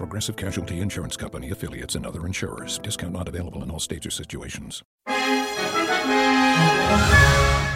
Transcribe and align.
Progressive 0.00 0.34
Casualty 0.34 0.80
Insurance 0.80 1.14
Company 1.14 1.50
affiliates 1.50 1.94
and 1.94 2.06
other 2.06 2.24
insurers. 2.24 2.78
Discount 2.78 3.12
not 3.12 3.28
available 3.28 3.62
in 3.62 3.70
all 3.70 3.78
states 3.78 4.06
or 4.06 4.10
situations. 4.10 4.82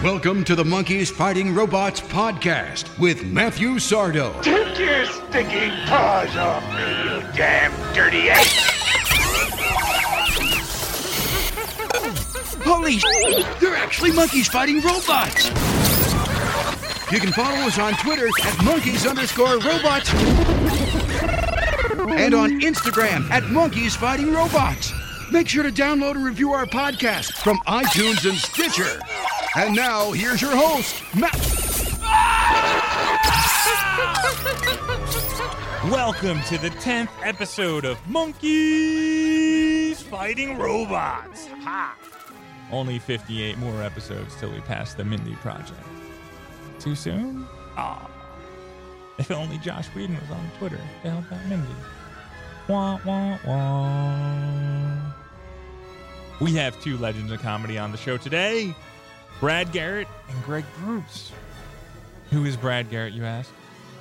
Welcome 0.02 0.42
to 0.44 0.54
the 0.54 0.64
Monkeys 0.64 1.10
Fighting 1.10 1.54
Robots 1.54 2.00
podcast 2.00 2.98
with 2.98 3.22
Matthew 3.26 3.72
Sardo. 3.74 4.42
Take 4.42 4.78
your 4.78 5.04
stinking 5.04 5.72
paws 5.84 6.34
off 6.38 6.64
me, 6.72 7.02
you 7.02 7.20
damn 7.36 7.70
dirty 7.92 8.30
ape! 8.30 8.38
Holy 12.64 13.00
sh! 13.00 13.04
They're 13.60 13.76
actually 13.76 14.12
monkeys 14.12 14.48
fighting 14.48 14.80
robots! 14.80 15.48
You 17.12 17.20
can 17.20 17.32
follow 17.32 17.66
us 17.66 17.78
on 17.78 17.92
Twitter 17.98 18.28
at 18.28 18.64
monkeys 18.64 19.06
underscore 19.06 19.58
robots 19.58 20.10
and 22.08 22.34
on 22.34 22.60
Instagram 22.60 23.28
at 23.30 23.44
monkeys 23.44 23.96
fighting 23.96 24.32
robots. 24.32 24.92
Make 25.32 25.48
sure 25.48 25.62
to 25.62 25.70
download 25.70 26.16
and 26.16 26.24
review 26.24 26.52
our 26.52 26.66
podcast 26.66 27.32
from 27.42 27.58
iTunes 27.60 28.28
and 28.28 28.38
Stitcher. 28.38 29.00
And 29.56 29.74
now, 29.74 30.12
here's 30.12 30.42
your 30.42 30.54
host, 30.54 31.02
Matt. 31.14 31.34
Welcome 35.90 36.40
to 36.44 36.58
the 36.58 36.70
10th 36.70 37.10
episode 37.22 37.84
of 37.84 37.98
Monkeys 38.08 40.02
Fighting 40.02 40.58
Robots. 40.58 41.46
Ha! 41.46 41.96
Only 42.70 42.98
58 42.98 43.58
more 43.58 43.82
episodes 43.82 44.34
till 44.36 44.50
we 44.50 44.60
pass 44.60 44.94
the 44.94 45.04
Mindy 45.04 45.34
Project. 45.36 45.78
Too 46.80 46.94
soon? 46.94 47.46
Ah. 47.76 48.10
If 49.18 49.30
only 49.30 49.58
Josh 49.58 49.86
Whedon 49.88 50.18
was 50.20 50.30
on 50.30 50.50
Twitter 50.58 50.80
to 51.02 51.10
help 51.10 51.30
out 51.32 51.44
Mindy. 51.46 51.68
Wah, 52.66 52.98
wah, 53.04 53.38
wah. 53.44 54.96
We 56.40 56.54
have 56.54 56.80
two 56.82 56.96
legends 56.96 57.30
of 57.30 57.40
comedy 57.42 57.78
on 57.78 57.92
the 57.92 57.98
show 57.98 58.16
today 58.16 58.74
Brad 59.38 59.70
Garrett 59.70 60.08
and 60.30 60.42
Greg 60.44 60.64
Proops. 60.78 61.30
Who 62.30 62.44
is 62.46 62.56
Brad 62.56 62.88
Garrett, 62.90 63.12
you 63.12 63.24
ask? 63.24 63.52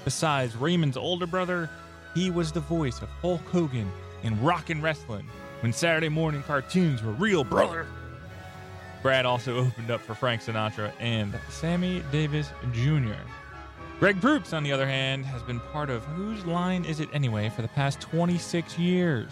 Besides 0.05 0.55
Raymond's 0.55 0.95
older 0.95 1.27
brother, 1.27 1.69
he 2.15 2.29
was 2.29 2.51
the 2.51 2.61
voice 2.61 3.01
of 3.01 3.09
Hulk 3.21 3.41
Hogan 3.49 3.91
in 4.23 4.41
Rock 4.41 4.69
'n' 4.69 4.81
Wrestling 4.81 5.27
when 5.59 5.73
Saturday 5.73 6.09
morning 6.09 6.41
cartoons 6.43 7.03
were 7.03 7.11
real, 7.13 7.43
brother. 7.43 7.85
Brad 9.01 9.25
also 9.25 9.57
opened 9.57 9.91
up 9.91 9.99
for 9.99 10.15
Frank 10.15 10.41
Sinatra 10.41 10.93
and 10.99 11.37
Sammy 11.49 12.01
Davis 12.13 12.49
Jr. 12.71 13.19
Greg 13.99 14.19
Proops, 14.19 14.53
on 14.53 14.63
the 14.63 14.71
other 14.71 14.87
hand, 14.87 15.25
has 15.25 15.41
been 15.43 15.59
part 15.59 15.89
of 15.89 16.03
Whose 16.05 16.45
Line 16.45 16.83
Is 16.83 16.99
It 16.99 17.09
Anyway 17.13 17.49
for 17.49 17.61
the 17.61 17.67
past 17.69 18.01
26 18.01 18.77
years. 18.77 19.31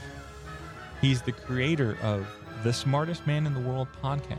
He's 1.01 1.21
the 1.21 1.31
creator 1.31 1.97
of 2.01 2.25
the 2.63 2.71
Smartest 2.71 3.25
Man 3.27 3.45
in 3.45 3.53
the 3.53 3.59
World 3.59 3.87
podcast. 4.01 4.37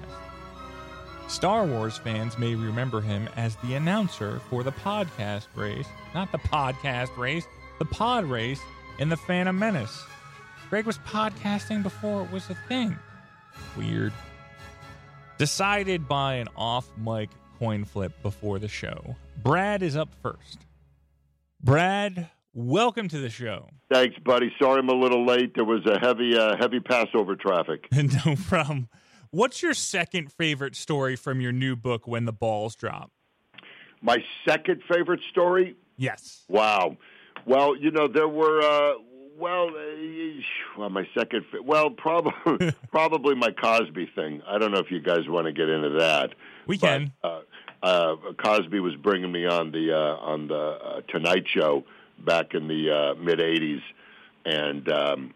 Star 1.28 1.64
Wars 1.64 1.98
fans 1.98 2.38
may 2.38 2.54
remember 2.54 3.00
him 3.00 3.28
as 3.36 3.56
the 3.56 3.74
announcer 3.74 4.40
for 4.48 4.62
the 4.62 4.72
podcast 4.72 5.46
race, 5.54 5.86
not 6.14 6.30
the 6.32 6.38
podcast 6.38 7.16
race, 7.18 7.44
the 7.78 7.84
pod 7.84 8.24
race 8.24 8.60
in 8.98 9.08
The 9.08 9.16
Phantom 9.16 9.58
Menace. 9.58 10.04
Greg 10.70 10.86
was 10.86 10.98
podcasting 10.98 11.82
before 11.82 12.22
it 12.22 12.30
was 12.30 12.48
a 12.48 12.54
thing. 12.68 12.96
Weird. 13.76 14.12
Decided 15.36 16.08
by 16.08 16.34
an 16.34 16.48
off 16.56 16.88
mic 16.96 17.28
coin 17.58 17.84
flip 17.84 18.12
before 18.22 18.58
the 18.58 18.68
show. 18.68 19.16
Brad 19.42 19.82
is 19.82 19.96
up 19.96 20.10
first. 20.22 20.58
Brad, 21.62 22.28
welcome 22.54 23.08
to 23.08 23.18
the 23.18 23.30
show. 23.30 23.68
Thanks, 23.92 24.16
buddy. 24.24 24.52
Sorry 24.60 24.78
I'm 24.80 24.88
a 24.88 24.94
little 24.94 25.24
late. 25.26 25.54
There 25.54 25.64
was 25.64 25.84
a 25.86 25.98
heavy, 25.98 26.36
uh, 26.36 26.56
heavy 26.58 26.80
Passover 26.80 27.36
traffic. 27.36 27.86
no 27.92 28.36
problem. 28.46 28.88
What's 29.30 29.62
your 29.62 29.74
second 29.74 30.30
favorite 30.32 30.76
story 30.76 31.16
from 31.16 31.40
your 31.40 31.52
new 31.52 31.74
book, 31.76 32.06
When 32.06 32.24
the 32.24 32.32
Balls 32.32 32.74
Drop? 32.76 33.10
My 34.02 34.18
second 34.46 34.82
favorite 34.92 35.20
story. 35.30 35.76
Yes. 35.96 36.44
Wow. 36.48 36.96
Well, 37.46 37.76
you 37.76 37.90
know 37.90 38.08
there 38.08 38.28
were. 38.28 38.60
Uh, 38.60 38.94
well, 39.38 39.68
uh, 39.68 40.40
well, 40.78 40.90
my 40.90 41.06
second. 41.16 41.44
fa- 41.50 41.62
Well, 41.62 41.90
probably 41.90 42.72
probably 42.90 43.34
my 43.34 43.50
Cosby 43.50 44.10
thing. 44.14 44.42
I 44.46 44.58
don't 44.58 44.72
know 44.72 44.78
if 44.80 44.90
you 44.90 45.00
guys 45.00 45.20
want 45.28 45.46
to 45.46 45.52
get 45.52 45.68
into 45.68 45.90
that. 45.98 46.34
We 46.66 46.76
But, 46.78 46.86
can. 46.86 47.12
uh, 47.24 47.40
uh, 47.82 48.16
Cosby 48.38 48.80
was 48.80 48.94
bringing 48.96 49.32
me 49.32 49.46
on 49.46 49.72
the 49.72 49.92
uh, 49.92 50.16
on 50.16 50.48
the 50.48 50.54
uh, 50.54 51.00
Tonight 51.08 51.44
Show 51.48 51.84
back 52.18 52.54
in 52.54 52.68
the 52.68 52.90
uh, 52.90 53.14
mid 53.20 53.40
'80s, 53.40 53.82
and 54.44 54.88
um, 54.90 55.34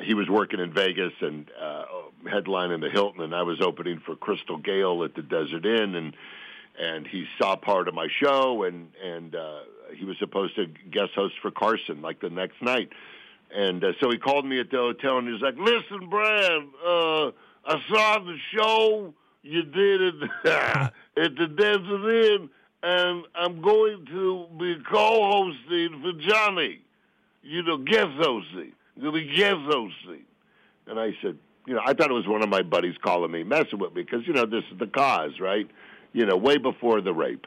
he 0.00 0.14
was 0.14 0.28
working 0.28 0.60
in 0.60 0.72
Vegas 0.72 1.12
and 1.20 1.48
uh, 1.60 1.84
headlining 2.24 2.80
the 2.80 2.90
Hilton, 2.90 3.22
and 3.22 3.34
I 3.34 3.42
was 3.42 3.60
opening 3.60 4.00
for 4.04 4.16
Crystal 4.16 4.58
Gayle 4.58 5.04
at 5.04 5.14
the 5.14 5.22
Desert 5.22 5.64
Inn, 5.64 5.94
and 5.94 6.16
and 6.78 7.06
he 7.06 7.26
saw 7.38 7.56
part 7.56 7.88
of 7.88 7.94
my 7.94 8.08
show, 8.20 8.64
and 8.64 8.88
and 9.02 9.36
uh, 9.36 9.60
he 9.94 10.04
was 10.04 10.18
supposed 10.18 10.56
to 10.56 10.66
guest 10.90 11.12
host 11.14 11.34
for 11.40 11.50
Carson 11.50 12.02
like 12.02 12.20
the 12.20 12.30
next 12.30 12.60
night, 12.60 12.90
and 13.54 13.84
uh, 13.84 13.92
so 14.00 14.10
he 14.10 14.18
called 14.18 14.44
me 14.44 14.58
at 14.58 14.70
the 14.70 14.78
hotel, 14.78 15.18
and 15.18 15.26
he 15.28 15.32
was 15.32 15.42
like, 15.42 15.56
"Listen, 15.56 16.08
Brad, 16.10 16.62
uh, 16.84 17.30
I 17.64 17.80
saw 17.88 18.18
the 18.18 18.36
show 18.56 19.14
you 19.46 19.62
did 19.62 20.00
it 20.00 20.14
at 20.44 21.36
the 21.36 21.46
Desert 21.46 22.34
Inn, 22.34 22.50
and 22.82 23.24
I'm 23.34 23.62
going 23.62 24.06
to 24.06 24.46
be 24.58 24.76
co-hosting 24.90 26.02
for 26.02 26.12
Johnny. 26.20 26.80
You 27.42 27.62
know, 27.62 27.78
guest 27.78 28.10
hosting. 28.18 28.72
To 29.00 29.12
be 29.12 29.24
guest 29.24 29.60
hosting." 29.68 30.24
And 30.86 30.98
I 31.00 31.16
said, 31.22 31.38
you 31.66 31.74
know, 31.74 31.80
I 31.84 31.94
thought 31.94 32.10
it 32.10 32.14
was 32.14 32.28
one 32.28 32.42
of 32.42 32.48
my 32.48 32.62
buddies 32.62 32.94
calling 33.02 33.30
me, 33.30 33.42
messing 33.42 33.78
with 33.78 33.94
me, 33.94 34.02
because 34.02 34.26
you 34.26 34.32
know 34.32 34.46
this 34.46 34.64
is 34.72 34.78
the 34.78 34.86
Cos, 34.86 35.40
right? 35.40 35.68
You 36.12 36.26
know, 36.26 36.36
way 36.36 36.58
before 36.58 37.00
the 37.00 37.12
rape. 37.12 37.46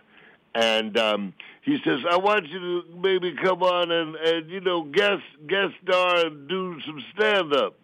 And 0.56 0.98
um, 0.98 1.34
he 1.62 1.78
says, 1.86 2.00
I 2.10 2.18
want 2.18 2.48
you 2.48 2.60
to 2.60 2.84
maybe 2.98 3.34
come 3.36 3.62
on 3.62 3.92
and, 3.92 4.16
and 4.16 4.50
you 4.50 4.60
know 4.62 4.84
guest 4.84 5.24
guest 5.48 5.74
star 5.84 6.26
and 6.26 6.48
do 6.48 6.80
some 6.86 7.04
stand 7.16 7.54
up. 7.54 7.76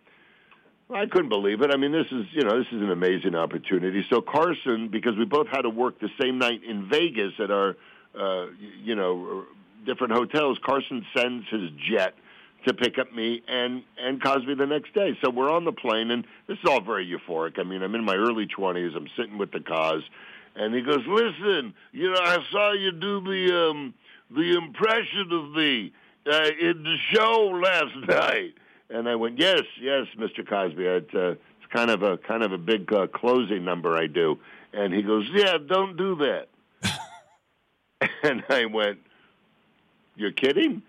I 0.94 1.08
couldn't 1.08 1.30
believe 1.30 1.62
it. 1.62 1.72
I 1.72 1.78
mean, 1.78 1.92
this 1.92 2.08
is 2.12 2.26
you 2.32 2.44
know 2.44 2.58
this 2.60 2.68
is 2.72 2.82
an 2.82 2.92
amazing 2.92 3.36
opportunity. 3.36 4.06
So 4.10 4.22
Carson, 4.22 4.90
because 4.90 5.18
we 5.18 5.26
both 5.26 5.48
had 5.48 5.64
to 5.64 5.70
work 5.70 6.00
the 6.00 6.10
same 6.20 6.38
night 6.38 6.64
in 6.64 6.88
Vegas 6.88 7.34
at 7.40 7.50
our 7.50 7.76
uh, 8.18 8.48
you 8.84 8.96
know 8.96 9.46
different 9.86 10.14
hotels, 10.14 10.60
Carson 10.64 11.06
sends 11.16 11.48
his 11.50 11.72
jet 11.90 12.14
to 12.68 12.74
pick 12.74 13.00
up 13.00 13.12
me 13.14 13.42
and 13.48 13.84
and 13.98 14.22
Cosby 14.22 14.54
the 14.54 14.68
next 14.68 14.94
day. 14.94 15.18
So 15.24 15.32
we're 15.32 15.52
on 15.52 15.66
the 15.66 15.72
plane, 15.72 16.12
and 16.12 16.26
this 16.48 16.60
is 16.60 16.66
all 16.70 16.82
very 16.82 17.06
euphoric. 17.08 17.60
I 17.60 17.64
mean, 17.64 17.82
I'm 17.82 17.96
in 17.96 18.04
my 18.04 18.16
early 18.16 18.46
20s. 18.46 18.96
I'm 18.96 19.08
sitting 19.18 19.40
with 19.40 19.52
the 19.52 19.62
Cos, 19.62 20.04
and 20.56 20.74
he 20.76 20.82
goes, 20.82 21.02
"Listen, 21.08 21.74
you 21.94 22.12
know, 22.12 22.20
I 22.22 22.38
saw 22.52 22.74
you 22.74 22.92
do 22.92 23.22
the 23.22 23.70
um, 23.72 23.94
the 24.30 24.56
impression 24.56 25.32
of 25.32 25.52
me 25.52 25.94
uh, 26.28 26.50
in 26.62 26.84
the 26.84 26.98
show 27.12 27.60
last 27.64 27.96
night." 28.08 28.54
And 28.90 29.10
I 29.10 29.16
went, 29.16 29.40
"Yes, 29.40 29.64
yes, 29.80 30.08
Mr. 30.18 30.48
Cosby. 30.48 30.86
It's, 30.86 31.14
uh, 31.14 31.32
it's 31.32 31.72
kind 31.74 31.90
of 31.90 32.04
a 32.04 32.18
kind 32.18 32.44
of 32.44 32.52
a 32.52 32.58
big 32.58 32.92
uh, 32.94 33.08
closing 33.08 33.66
number 33.66 33.98
I 33.98 34.08
do." 34.08 34.40
And 34.74 34.94
he 34.94 35.02
goes, 35.02 35.28
"Yeah, 35.34 35.58
don't 35.58 35.98
do 35.98 36.16
that." 36.18 36.48
and 38.24 38.44
I 38.50 38.66
went, 38.66 39.00
"You're 40.16 40.32
kidding?" 40.32 40.84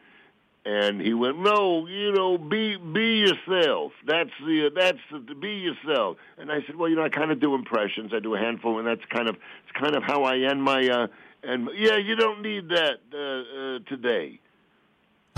And 0.67 1.01
he 1.01 1.15
went, 1.15 1.39
"No, 1.39 1.87
you 1.87 2.13
know, 2.13 2.37
be 2.37 2.77
be 2.77 3.25
yourself. 3.29 3.93
That's 4.05 4.31
the 4.41 4.71
that's 4.75 4.99
the, 5.13 5.35
be 5.35 5.55
yourself." 5.55 6.17
And 6.37 6.51
I 6.51 6.61
said, 6.67 6.77
"Well, 6.77 6.91
you 6.91 6.97
know, 6.97 7.05
I 7.05 7.09
kind 7.09 7.31
of 7.31 7.41
do 7.41 7.55
impressions. 7.55 8.13
I 8.13 8.19
do 8.19 8.35
a 8.35 8.39
handful, 8.39 8.79
and 8.79 8.87
that's 8.87 9.05
kind 9.09 9.29
of 9.29 9.37
it's 9.37 9.81
kind 9.81 9.95
of 9.95 10.03
how 10.03 10.25
I 10.25 10.39
end 10.39 10.63
my 10.63 10.89
uh 10.89 11.07
and 11.45 11.71
yeah, 11.77 11.97
you 11.97 12.17
don't 12.17 12.43
need 12.43 12.69
that 12.71 12.99
uh, 13.15 13.19
uh 13.19 13.89
today." 13.89 14.41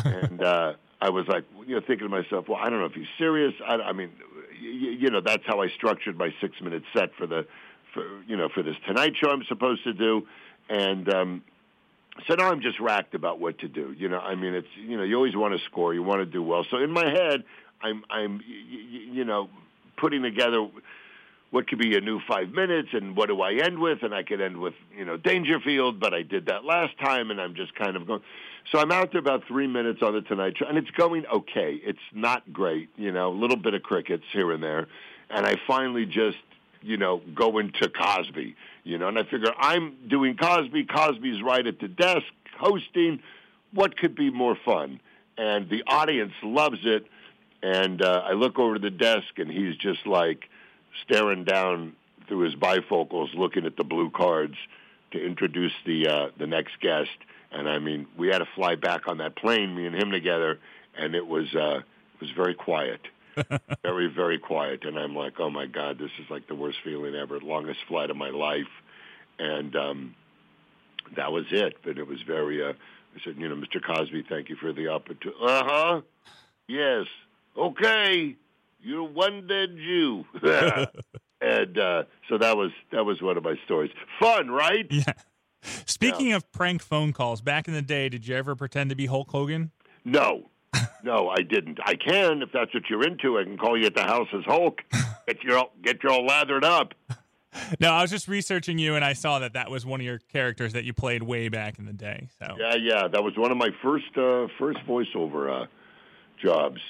and 0.05 0.43
uh 0.43 0.75
I 1.01 1.11
was 1.11 1.27
like, 1.29 1.45
you 1.67 1.77
know, 1.77 1.81
thinking 1.81 2.09
to 2.09 2.09
myself, 2.09 2.49
well, 2.49 2.59
I 2.61 2.69
don't 2.69 2.81
know 2.81 2.87
if 2.87 2.95
he's 2.95 3.07
serious. 3.19 3.55
I, 3.67 3.75
I 3.75 3.93
mean, 3.93 4.11
you, 4.61 4.91
you 4.91 5.11
know, 5.11 5.21
that's 5.21 5.45
how 5.47 5.63
I 5.63 5.69
structured 5.69 6.19
my 6.19 6.35
six-minute 6.41 6.83
set 6.93 7.15
for 7.17 7.27
the, 7.27 7.47
for 7.95 8.05
you 8.27 8.37
know, 8.37 8.49
for 8.49 8.63
this 8.63 8.75
Tonight 8.87 9.15
Show 9.17 9.31
I'm 9.31 9.45
supposed 9.45 9.85
to 9.85 9.93
do, 9.93 10.27
and 10.69 11.09
um, 11.09 11.43
so 12.27 12.35
now 12.35 12.51
I'm 12.51 12.61
just 12.61 12.81
racked 12.81 13.15
about 13.15 13.39
what 13.39 13.59
to 13.61 13.69
do. 13.69 13.95
You 13.97 14.09
know, 14.09 14.19
I 14.19 14.35
mean, 14.35 14.55
it's 14.55 14.69
you 14.77 14.97
know, 14.97 15.05
you 15.05 15.15
always 15.17 15.37
want 15.37 15.57
to 15.59 15.65
score, 15.67 15.95
you 15.95 16.03
want 16.03 16.21
to 16.21 16.27
do 16.27 16.43
well. 16.43 16.65
So 16.69 16.79
in 16.79 16.91
my 16.91 17.09
head, 17.09 17.45
I'm 17.81 18.03
I'm 18.11 18.41
you 18.47 19.25
know 19.25 19.49
putting 19.97 20.23
together 20.23 20.67
what 21.51 21.67
could 21.69 21.79
be 21.79 21.97
a 21.97 22.01
new 22.01 22.21
five 22.29 22.51
minutes, 22.51 22.89
and 22.93 23.17
what 23.17 23.29
do 23.29 23.41
I 23.41 23.55
end 23.55 23.79
with? 23.79 24.03
And 24.03 24.15
I 24.15 24.23
could 24.23 24.41
end 24.41 24.59
with 24.59 24.75
you 24.97 25.05
know 25.05 25.17
Dangerfield, 25.17 26.01
but 26.01 26.13
I 26.13 26.23
did 26.23 26.47
that 26.47 26.65
last 26.65 26.99
time, 26.99 27.31
and 27.31 27.41
I'm 27.41 27.55
just 27.55 27.75
kind 27.75 27.97
of 27.97 28.07
going. 28.07 28.23
So 28.71 28.79
I'm 28.79 28.93
out 28.93 29.13
there 29.13 29.21
about 29.21 29.45
three 29.47 29.67
minutes 29.67 30.03
on 30.03 30.13
the 30.13 30.21
Tonight 30.21 30.59
Show, 30.59 30.67
and 30.67 30.77
it's 30.77 30.91
going 30.91 31.27
okay. 31.27 31.81
It's 31.83 31.99
not 32.13 32.53
great, 32.53 32.91
you 32.97 33.13
know, 33.13 33.33
a 33.33 33.37
little 33.37 33.57
bit 33.57 33.75
of 33.75 33.83
crickets 33.83 34.25
here 34.33 34.53
and 34.53 34.63
there, 34.63 34.89
and 35.31 35.47
I 35.47 35.57
finally 35.67 36.05
just 36.07 36.39
you 36.83 36.97
know 36.97 37.23
go 37.35 37.59
into 37.59 37.89
Cosby, 37.89 38.55
you 38.85 38.99
know, 38.99 39.09
and 39.09 39.19
I 39.19 39.25
figure 39.25 39.53
I'm 39.59 39.97
doing 40.09 40.37
Cosby. 40.37 40.85
Cosby's 40.85 41.43
right 41.43 41.67
at 41.67 41.81
the 41.81 41.89
desk 41.89 42.27
hosting. 42.59 43.21
What 43.73 43.97
could 43.97 44.15
be 44.15 44.31
more 44.31 44.57
fun? 44.65 45.01
And 45.37 45.69
the 45.71 45.85
audience 45.87 46.33
loves 46.43 46.81
it. 46.85 47.07
And 47.63 48.03
uh, 48.03 48.23
I 48.25 48.33
look 48.33 48.59
over 48.59 48.75
to 48.75 48.81
the 48.81 48.91
desk, 48.91 49.39
and 49.39 49.51
he's 49.51 49.77
just 49.77 50.07
like 50.07 50.49
staring 51.05 51.45
down 51.45 51.95
through 52.29 52.41
his 52.41 52.55
bifocals, 52.55 53.35
looking 53.35 53.67
at 53.67 53.77
the 53.77 53.85
blue 53.85 54.11
cards 54.11 54.55
to 55.11 55.25
introduce 55.25 55.73
the 55.85 56.07
uh, 56.07 56.29
the 56.39 56.47
next 56.47 56.81
guest. 56.81 57.11
And 57.51 57.69
I 57.69 57.79
mean, 57.79 58.07
we 58.17 58.29
had 58.29 58.39
to 58.39 58.49
fly 58.55 58.75
back 58.75 59.09
on 59.09 59.19
that 59.19 59.37
plane, 59.37 59.75
me 59.75 59.87
and 59.87 59.95
him 59.95 60.11
together, 60.11 60.59
and 60.97 61.15
it 61.15 61.27
was 61.27 61.47
uh, 61.55 61.79
it 61.79 62.21
was 62.21 62.31
very 62.37 62.55
quiet, 62.55 63.01
very 63.83 64.09
very 64.09 64.39
quiet. 64.39 64.85
And 64.85 64.99
I'm 64.99 65.15
like, 65.17 65.41
oh 65.41 65.51
my 65.51 65.67
god, 65.67 65.99
this 65.99 66.11
is 66.23 66.31
like 66.31 66.47
the 66.47 66.55
worst 66.55 66.79
feeling 66.85 67.15
ever, 67.15 67.41
longest 67.41 67.81
flight 67.89 68.11
of 68.11 68.17
my 68.17 68.31
life, 68.31 68.69
and 69.39 69.75
um, 69.77 70.15
that 71.17 71.33
was 71.33 71.45
it. 71.51 71.79
But 71.83 71.99
it 71.99 72.07
was 72.07 72.21
very. 72.27 72.63
Uh, 72.63 72.73
I 73.17 73.25
said, 73.25 73.37
you 73.39 73.49
know, 73.49 73.57
Mr. 73.57 73.83
Cosby, 73.83 74.27
thank 74.29 74.51
you 74.51 74.57
for 74.57 74.73
the 74.73 74.89
opportunity. 74.89 75.41
Uh 75.43 75.65
huh. 75.65 76.01
Yes. 76.69 77.07
Okay. 77.57 78.37
You're 78.81 79.03
one 79.03 79.47
dead 79.47 79.77
Jew. 79.77 80.25
and 81.41 81.79
uh, 81.79 82.05
so 82.29 82.39
that 82.39 82.57
was 82.57 82.71
that 82.93 83.05
was 83.05 83.21
one 83.23 83.37
of 83.37 83.45
my 83.45 83.57
stories. 83.65 83.91
Fun, 84.21 84.51
right? 84.51 84.87
Yeah. 84.91 85.05
Speaking 85.99 86.29
yeah. 86.29 86.37
of 86.37 86.53
prank 86.53 86.81
phone 86.81 87.13
calls, 87.13 87.41
back 87.41 87.67
in 87.67 87.75
the 87.75 87.83
day, 87.83 88.09
did 88.09 88.25
you 88.25 88.37
ever 88.37 88.55
pretend 88.55 88.91
to 88.91 88.97
be 88.97 89.07
Hulk 89.07 89.33
Hogan? 89.33 89.73
No. 90.05 90.49
no, 91.03 91.29
I 91.29 91.43
didn't. 91.43 91.81
I 91.85 91.97
can 91.97 92.41
if 92.41 92.53
that's 92.53 92.73
what 92.73 92.85
you're 92.89 93.03
into. 93.03 93.37
I 93.37 93.43
can 93.43 93.59
call 93.59 93.77
you 93.77 93.87
at 93.87 93.97
the 93.97 94.05
house 94.05 94.29
as 94.33 94.45
Hulk. 94.45 94.81
Get 95.27 95.43
you 95.43 95.57
all, 95.57 95.73
get 95.83 96.03
you 96.03 96.09
all 96.09 96.25
lathered 96.25 96.65
up. 96.65 96.95
No, 97.81 97.91
I 97.91 98.03
was 98.03 98.11
just 98.11 98.29
researching 98.29 98.79
you, 98.79 98.95
and 98.95 99.05
I 99.05 99.15
saw 99.15 99.39
that 99.41 99.55
that 99.55 99.71
was 99.71 99.85
one 99.85 100.01
of 100.01 100.07
your 100.07 100.19
characters 100.19 100.75
that 100.75 100.85
you 100.85 100.93
played 100.93 101.23
way 101.23 101.49
back 101.49 101.79
in 101.79 101.87
the 101.87 101.93
day. 101.93 102.29
So 102.39 102.57
yeah, 102.59 102.77
yeah, 102.77 103.09
that 103.09 103.25
was 103.25 103.37
one 103.37 103.51
of 103.51 103.57
my 103.57 103.71
first 103.83 104.17
uh, 104.17 104.47
first 104.59 104.79
voiceover 104.87 105.63
uh, 105.63 105.67
jobs 106.43 106.81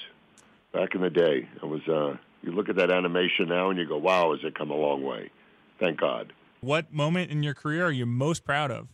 back 0.73 0.95
in 0.95 1.01
the 1.01 1.09
day. 1.09 1.47
It 1.55 1.65
was. 1.65 1.81
Uh, 1.87 2.17
you 2.43 2.51
look 2.51 2.69
at 2.69 2.75
that 2.75 2.91
animation 2.91 3.47
now, 3.47 3.69
and 3.69 3.79
you 3.79 3.87
go, 3.87 3.97
"Wow, 3.97 4.33
has 4.33 4.43
it 4.43 4.53
come 4.53 4.69
a 4.69 4.75
long 4.75 5.01
way?" 5.01 5.31
Thank 5.79 5.99
God. 5.99 6.33
What 6.61 6.93
moment 6.93 7.31
in 7.31 7.41
your 7.41 7.53
career 7.53 7.85
are 7.85 7.91
you 7.91 8.05
most 8.05 8.43
proud 8.43 8.69
of? 8.69 8.89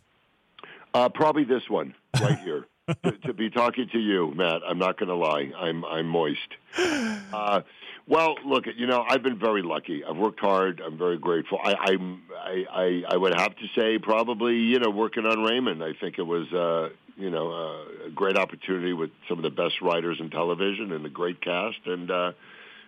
Uh, 0.96 1.10
probably 1.10 1.44
this 1.44 1.68
one 1.68 1.94
right 2.22 2.38
here. 2.38 2.64
to, 3.04 3.12
to, 3.18 3.34
be 3.34 3.50
talking 3.50 3.86
to 3.92 3.98
you, 3.98 4.32
Matt, 4.34 4.62
I'm 4.66 4.78
not 4.78 4.98
going 4.98 5.10
to 5.10 5.14
lie. 5.14 5.52
I'm 5.54 5.84
I'm 5.84 6.06
moist. 6.06 6.48
Uh, 6.78 7.60
well, 8.06 8.36
look, 8.46 8.64
you 8.76 8.86
know, 8.86 9.04
I've 9.06 9.22
been 9.22 9.38
very 9.38 9.60
lucky. 9.60 10.02
I've 10.04 10.16
worked 10.16 10.40
hard. 10.40 10.80
I'm 10.80 10.96
very 10.96 11.18
grateful. 11.18 11.58
I, 11.62 11.74
I'm, 11.74 12.22
I, 12.32 12.64
I, 12.70 13.02
I 13.10 13.16
would 13.16 13.34
have 13.34 13.56
to 13.56 13.66
say 13.74 13.98
probably, 13.98 14.54
you 14.54 14.78
know, 14.78 14.88
working 14.88 15.26
on 15.26 15.42
Raymond. 15.42 15.84
I 15.84 15.92
think 16.00 16.18
it 16.18 16.22
was, 16.22 16.50
uh, 16.52 16.90
you 17.16 17.30
know, 17.30 17.50
uh, 17.50 18.06
a 18.06 18.10
great 18.10 18.38
opportunity 18.38 18.92
with 18.92 19.10
some 19.28 19.38
of 19.38 19.42
the 19.42 19.50
best 19.50 19.82
writers 19.82 20.18
in 20.20 20.30
television 20.30 20.92
and 20.92 21.04
a 21.04 21.10
great 21.10 21.42
cast. 21.42 21.80
And, 21.84 22.10
uh, 22.10 22.32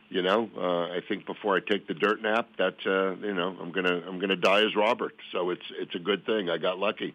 you 0.08 0.22
know, 0.22 0.48
uh, 0.56 0.96
I 0.96 1.00
think 1.06 1.26
before 1.26 1.56
I 1.56 1.60
take 1.60 1.88
the 1.88 1.94
dirt 1.94 2.22
nap, 2.22 2.48
that, 2.56 2.76
uh, 2.86 3.16
you 3.16 3.34
know, 3.34 3.54
I'm 3.60 3.72
gonna, 3.72 4.00
I'm 4.06 4.18
gonna 4.20 4.36
die 4.36 4.64
as 4.64 4.76
Robert. 4.76 5.16
So 5.32 5.50
it's, 5.50 5.66
it's 5.78 5.94
a 5.96 6.00
good 6.00 6.24
thing. 6.24 6.48
I 6.48 6.56
got 6.58 6.78
lucky. 6.78 7.14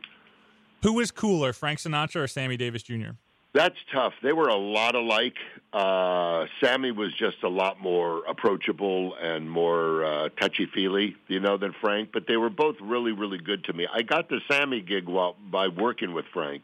Who 0.84 0.94
was 0.94 1.12
cooler, 1.12 1.54
Frank 1.54 1.80
Sinatra 1.80 2.18
or 2.18 2.28
Sammy 2.28 2.58
Davis 2.58 2.84
Jr.? 2.84 3.12
That's 3.54 3.78
tough. 3.94 4.14
They 4.22 4.34
were 4.34 4.50
a 4.50 4.58
lot 4.58 4.96
alike. 4.96 5.36
Uh, 5.72 6.46
Sammy 6.62 6.92
was 6.92 7.14
just 7.14 7.42
a 7.44 7.48
lot 7.48 7.80
more 7.80 8.26
approachable 8.26 9.16
and 9.16 9.50
more 9.50 10.04
uh, 10.04 10.30
touchy 10.42 10.66
feely, 10.66 11.16
you 11.28 11.40
know, 11.40 11.58
than 11.58 11.74
Frank. 11.80 12.10
But 12.12 12.28
they 12.28 12.36
were 12.36 12.50
both 12.50 12.76
really, 12.82 13.14
really 13.14 13.38
good 13.38 13.64
to 13.66 13.74
me. 13.74 13.88
I 13.92 14.02
got 14.02 14.28
the 14.28 14.42
Sammy 14.52 14.82
gig 14.82 15.06
while 15.06 15.38
by 15.50 15.70
working 15.70 16.14
with 16.14 16.26
Frank, 16.34 16.64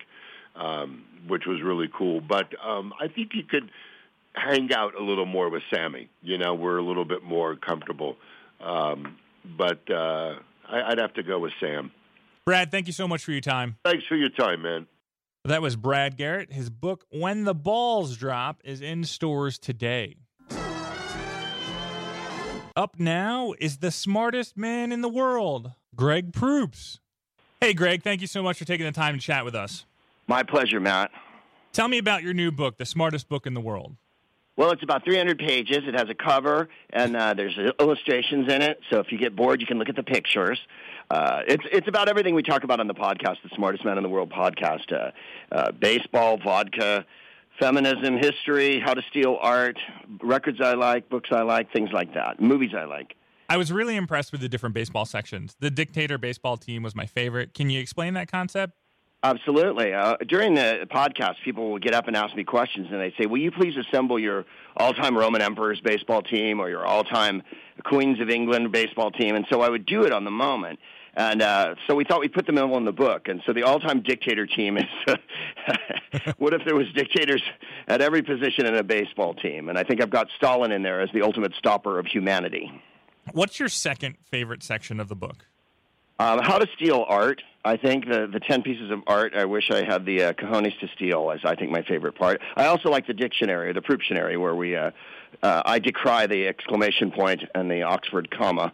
um, 0.55 1.05
which 1.27 1.45
was 1.45 1.61
really 1.61 1.89
cool. 1.93 2.19
But 2.19 2.53
um, 2.61 2.93
I 2.99 3.07
think 3.07 3.35
you 3.35 3.43
could 3.43 3.71
hang 4.33 4.73
out 4.73 4.95
a 4.95 5.03
little 5.03 5.27
more 5.27 5.49
with 5.49 5.63
Sammy. 5.73 6.09
You 6.21 6.37
know, 6.37 6.55
we're 6.55 6.77
a 6.77 6.83
little 6.83 7.05
bit 7.05 7.23
more 7.23 7.55
comfortable. 7.55 8.17
Um, 8.59 9.15
but 9.57 9.89
uh, 9.89 10.39
I, 10.67 10.81
I'd 10.91 10.99
have 10.99 11.13
to 11.13 11.23
go 11.23 11.39
with 11.39 11.53
Sam. 11.61 11.91
Brad, 12.45 12.71
thank 12.71 12.87
you 12.87 12.93
so 12.93 13.07
much 13.07 13.23
for 13.23 13.31
your 13.31 13.41
time. 13.41 13.77
Thanks 13.85 14.05
for 14.07 14.15
your 14.15 14.29
time, 14.29 14.61
man. 14.61 14.87
That 15.45 15.61
was 15.61 15.75
Brad 15.75 16.17
Garrett. 16.17 16.51
His 16.51 16.69
book, 16.69 17.05
When 17.09 17.43
the 17.43 17.55
Balls 17.55 18.17
Drop, 18.17 18.61
is 18.63 18.81
in 18.81 19.03
stores 19.03 19.57
today. 19.57 20.17
Up 22.75 22.95
now 22.97 23.53
is 23.59 23.77
the 23.77 23.91
smartest 23.91 24.57
man 24.57 24.91
in 24.91 25.01
the 25.01 25.09
world, 25.09 25.73
Greg 25.95 26.33
Proops. 26.33 26.99
Hey, 27.59 27.73
Greg, 27.73 28.03
thank 28.03 28.21
you 28.21 28.27
so 28.27 28.41
much 28.41 28.57
for 28.57 28.65
taking 28.65 28.85
the 28.85 28.91
time 28.91 29.15
to 29.15 29.21
chat 29.21 29.43
with 29.43 29.55
us. 29.55 29.85
My 30.27 30.43
pleasure, 30.43 30.79
Matt. 30.79 31.11
Tell 31.73 31.87
me 31.87 31.97
about 31.97 32.23
your 32.23 32.33
new 32.33 32.51
book, 32.51 32.77
The 32.77 32.85
Smartest 32.85 33.27
Book 33.27 33.45
in 33.45 33.53
the 33.53 33.61
World. 33.61 33.95
Well, 34.55 34.71
it's 34.71 34.83
about 34.83 35.05
300 35.05 35.39
pages. 35.39 35.79
It 35.87 35.93
has 35.93 36.09
a 36.09 36.13
cover, 36.13 36.67
and 36.89 37.15
uh, 37.15 37.33
there's 37.33 37.57
illustrations 37.79 38.51
in 38.51 38.61
it. 38.61 38.79
So 38.89 38.99
if 38.99 39.11
you 39.11 39.17
get 39.17 39.35
bored, 39.35 39.61
you 39.61 39.67
can 39.67 39.79
look 39.79 39.89
at 39.89 39.95
the 39.95 40.03
pictures. 40.03 40.59
Uh, 41.09 41.41
it's 41.47 41.63
it's 41.71 41.87
about 41.87 42.07
everything 42.07 42.35
we 42.35 42.43
talk 42.43 42.63
about 42.63 42.79
on 42.79 42.87
the 42.87 42.93
podcast, 42.93 43.37
the 43.43 43.49
Smartest 43.55 43.83
Man 43.83 43.97
in 43.97 44.03
the 44.03 44.09
World 44.09 44.31
podcast: 44.31 44.93
uh, 44.93 45.11
uh, 45.51 45.71
baseball, 45.71 46.37
vodka, 46.37 47.03
feminism, 47.59 48.17
history, 48.17 48.79
how 48.79 48.93
to 48.93 49.01
steal 49.09 49.37
art, 49.41 49.79
records 50.21 50.59
I 50.61 50.75
like, 50.75 51.09
books 51.09 51.29
I 51.31 51.41
like, 51.41 51.73
things 51.73 51.89
like 51.91 52.13
that, 52.13 52.39
movies 52.39 52.71
I 52.77 52.85
like. 52.85 53.15
I 53.49 53.57
was 53.57 53.71
really 53.71 53.95
impressed 53.95 54.31
with 54.31 54.41
the 54.41 54.49
different 54.49 54.75
baseball 54.75 55.05
sections. 55.05 55.55
The 55.59 55.71
dictator 55.71 56.19
baseball 56.19 56.57
team 56.57 56.83
was 56.83 56.95
my 56.95 57.07
favorite. 57.07 57.55
Can 57.55 57.71
you 57.71 57.79
explain 57.79 58.13
that 58.13 58.31
concept? 58.31 58.73
Absolutely. 59.23 59.93
Uh, 59.93 60.15
during 60.27 60.53
the 60.53 60.87
podcast, 60.89 61.35
people 61.43 61.71
will 61.71 61.79
get 61.79 61.93
up 61.95 62.07
and 62.07 62.15
ask 62.15 62.35
me 62.35 62.43
questions, 62.43 62.87
and 62.91 63.01
they 63.01 63.13
say, 63.19 63.25
"Will 63.25 63.39
you 63.39 63.51
please 63.51 63.75
assemble 63.75 64.19
your 64.19 64.45
all-time 64.77 65.17
Roman 65.17 65.41
Emperors 65.41 65.81
baseball 65.81 66.21
team 66.21 66.59
or 66.59 66.69
your 66.69 66.85
all-time 66.85 67.41
Queens 67.83 68.21
of 68.21 68.29
England 68.29 68.71
baseball 68.71 69.09
team?" 69.09 69.35
And 69.35 69.47
so 69.49 69.61
I 69.61 69.69
would 69.69 69.87
do 69.87 70.03
it 70.03 70.13
on 70.13 70.23
the 70.23 70.31
moment. 70.31 70.79
And 71.15 71.41
uh, 71.41 71.75
so 71.87 71.95
we 71.95 72.05
thought 72.05 72.19
we'd 72.19 72.33
put 72.33 72.45
them 72.45 72.57
all 72.57 72.77
in 72.77 72.85
the 72.85 72.91
book. 72.91 73.27
And 73.27 73.41
so 73.45 73.53
the 73.53 73.63
all-time 73.63 74.01
dictator 74.01 74.45
team 74.45 74.77
is 74.77 74.85
what 76.37 76.53
if 76.53 76.61
there 76.65 76.75
was 76.75 76.87
dictators 76.93 77.41
at 77.87 78.01
every 78.01 78.21
position 78.21 78.65
in 78.65 78.75
a 78.75 78.83
baseball 78.83 79.33
team? 79.33 79.69
And 79.69 79.77
I 79.77 79.83
think 79.83 80.01
I've 80.01 80.09
got 80.09 80.27
Stalin 80.37 80.71
in 80.71 80.83
there 80.83 81.01
as 81.01 81.09
the 81.13 81.21
ultimate 81.21 81.53
stopper 81.57 81.99
of 81.99 82.05
humanity. 82.05 82.71
What's 83.33 83.59
your 83.59 83.69
second 83.69 84.17
favorite 84.23 84.63
section 84.63 84.99
of 84.99 85.07
the 85.07 85.15
book? 85.15 85.45
Um, 86.19 86.39
how 86.39 86.57
to 86.57 86.67
steal 86.75 87.05
art. 87.07 87.41
I 87.63 87.77
think 87.77 88.05
the 88.05 88.27
the 88.27 88.41
ten 88.41 88.61
pieces 88.61 88.91
of 88.91 88.99
art. 89.07 89.33
I 89.35 89.45
wish 89.45 89.71
I 89.71 89.85
had 89.85 90.05
the 90.05 90.23
uh, 90.23 90.33
cojones 90.33 90.77
to 90.79 90.87
steal. 90.95 91.31
As 91.31 91.39
I 91.45 91.55
think 91.55 91.71
my 91.71 91.81
favorite 91.83 92.15
part. 92.15 92.41
I 92.57 92.65
also 92.65 92.89
like 92.89 93.07
the 93.07 93.13
dictionary, 93.13 93.71
the 93.71 93.81
Prooptionary, 93.81 94.37
where 94.37 94.55
we 94.55 94.75
uh, 94.75 94.91
uh, 95.41 95.61
I 95.65 95.79
decry 95.79 96.27
the 96.27 96.47
exclamation 96.47 97.11
point 97.11 97.43
and 97.55 97.71
the 97.71 97.83
Oxford 97.83 98.29
comma. 98.31 98.73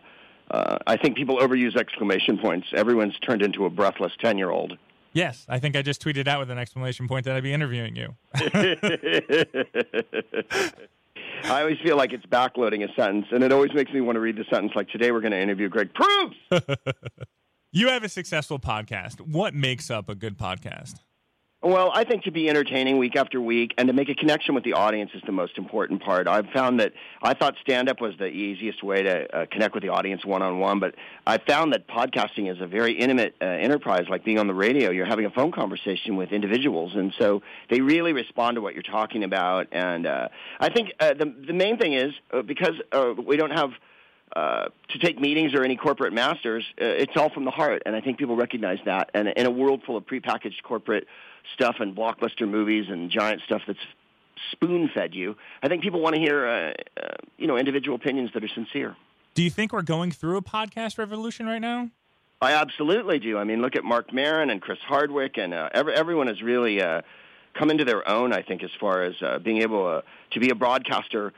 Uh, 0.51 0.77
I 0.85 0.97
think 0.97 1.17
people 1.17 1.37
overuse 1.37 1.75
exclamation 1.75 2.37
points. 2.37 2.67
Everyone's 2.73 3.17
turned 3.19 3.41
into 3.41 3.65
a 3.65 3.69
breathless 3.69 4.13
ten 4.21 4.37
year 4.37 4.51
old. 4.51 4.77
Yes, 5.13 5.45
I 5.47 5.59
think 5.59 5.77
I 5.77 5.81
just 5.81 6.03
tweeted 6.03 6.27
out 6.27 6.39
with 6.39 6.51
an 6.51 6.57
exclamation 6.57 7.07
point 7.07 7.23
that 7.25 7.37
I'd 7.37 7.43
be 7.43 7.53
interviewing 7.53 7.95
you. 7.95 8.15
I 11.45 11.61
always 11.61 11.77
feel 11.79 11.95
like 11.95 12.11
it's 12.11 12.25
backloading 12.25 12.83
a 12.83 12.93
sentence, 12.95 13.27
and 13.31 13.41
it 13.41 13.53
always 13.53 13.73
makes 13.73 13.93
me 13.93 14.01
want 14.01 14.17
to 14.17 14.19
read 14.19 14.35
the 14.35 14.43
sentence 14.49 14.73
like 14.75 14.89
today 14.89 15.11
we're 15.11 15.21
going 15.21 15.31
to 15.31 15.39
interview 15.39 15.69
Greg 15.69 15.91
Proops. 15.93 16.35
you 17.71 17.87
have 17.87 18.03
a 18.03 18.09
successful 18.09 18.59
podcast. 18.59 19.21
What 19.21 19.53
makes 19.53 19.89
up 19.89 20.09
a 20.09 20.15
good 20.15 20.37
podcast? 20.37 20.95
Well, 21.65 21.89
I 21.91 22.03
think 22.03 22.25
to 22.25 22.31
be 22.31 22.47
entertaining 22.47 22.99
week 22.99 23.15
after 23.15 23.41
week 23.41 23.73
and 23.79 23.87
to 23.87 23.93
make 23.93 24.07
a 24.07 24.13
connection 24.13 24.53
with 24.53 24.63
the 24.63 24.73
audience 24.73 25.09
is 25.15 25.23
the 25.25 25.31
most 25.31 25.57
important 25.57 25.99
part. 26.03 26.27
I've 26.27 26.45
found 26.53 26.79
that 26.79 26.93
I 27.23 27.33
thought 27.33 27.55
stand 27.59 27.89
up 27.89 27.99
was 27.99 28.13
the 28.19 28.27
easiest 28.27 28.83
way 28.83 29.01
to 29.01 29.35
uh, 29.35 29.45
connect 29.47 29.73
with 29.73 29.81
the 29.81 29.89
audience 29.89 30.23
one 30.23 30.43
on 30.43 30.59
one, 30.59 30.79
but 30.79 30.93
I 31.25 31.39
found 31.39 31.73
that 31.73 31.87
podcasting 31.87 32.51
is 32.51 32.61
a 32.61 32.67
very 32.67 32.93
intimate 32.93 33.33
uh, 33.41 33.45
enterprise, 33.45 34.05
like 34.07 34.23
being 34.23 34.37
on 34.37 34.45
the 34.45 34.53
radio. 34.53 34.91
You're 34.91 35.07
having 35.07 35.25
a 35.25 35.31
phone 35.31 35.51
conversation 35.51 36.17
with 36.17 36.31
individuals, 36.33 36.91
and 36.93 37.11
so 37.17 37.41
they 37.71 37.81
really 37.81 38.13
respond 38.13 38.57
to 38.57 38.61
what 38.61 38.75
you're 38.75 38.83
talking 38.83 39.23
about. 39.23 39.65
And 39.71 40.05
uh, 40.05 40.27
I 40.59 40.69
think 40.69 40.91
uh, 40.99 41.15
the 41.15 41.33
the 41.47 41.53
main 41.53 41.79
thing 41.79 41.93
is 41.93 42.13
uh, 42.31 42.43
because 42.43 42.75
uh, 42.91 43.15
we 43.17 43.37
don't 43.37 43.49
have 43.49 43.71
uh, 44.35 44.65
to 44.89 44.99
take 44.99 45.19
meetings 45.19 45.55
or 45.55 45.63
any 45.63 45.77
corporate 45.77 46.13
masters, 46.13 46.63
uh, 46.79 46.85
it's 46.85 47.13
all 47.15 47.31
from 47.31 47.45
the 47.45 47.51
heart, 47.51 47.81
and 47.87 47.95
I 47.95 48.01
think 48.01 48.19
people 48.19 48.35
recognize 48.35 48.79
that. 48.85 49.09
And 49.15 49.29
in 49.29 49.47
a 49.47 49.51
world 49.51 49.81
full 49.83 49.97
of 49.97 50.05
prepackaged 50.05 50.61
corporate 50.63 51.07
stuff 51.53 51.77
and 51.79 51.95
blockbuster 51.95 52.47
movies 52.47 52.85
and 52.89 53.09
giant 53.09 53.41
stuff 53.45 53.61
that's 53.67 53.79
spoon 54.51 54.89
fed 54.93 55.13
you. 55.13 55.35
I 55.63 55.67
think 55.67 55.81
people 55.81 56.01
want 56.01 56.15
to 56.15 56.21
hear, 56.21 56.47
uh, 56.47 56.73
uh, 57.01 57.07
you 57.37 57.47
know, 57.47 57.57
individual 57.57 57.95
opinions 57.95 58.31
that 58.33 58.43
are 58.43 58.49
sincere. 58.49 58.95
Do 59.33 59.43
you 59.43 59.49
think 59.49 59.73
we're 59.73 59.81
going 59.81 60.11
through 60.11 60.37
a 60.37 60.41
podcast 60.41 60.97
revolution 60.97 61.45
right 61.45 61.59
now? 61.59 61.89
I 62.41 62.53
absolutely 62.53 63.19
do. 63.19 63.37
I 63.37 63.43
mean, 63.43 63.61
look 63.61 63.75
at 63.75 63.83
Marc 63.83 64.13
Maron 64.13 64.49
and 64.49 64.61
Chris 64.61 64.79
Hardwick, 64.85 65.37
and 65.37 65.53
uh, 65.53 65.69
every, 65.73 65.93
everyone 65.93 66.27
has 66.27 66.41
really 66.41 66.81
uh, 66.81 67.01
come 67.53 67.71
into 67.71 67.85
their 67.85 68.07
own. 68.07 68.33
I 68.33 68.41
think 68.41 68.63
as 68.63 68.71
far 68.79 69.03
as 69.03 69.15
uh, 69.21 69.39
being 69.39 69.61
able 69.61 69.85
uh, 69.87 70.01
to 70.31 70.39
be 70.39 70.49
a 70.49 70.55
broadcaster 70.55 71.33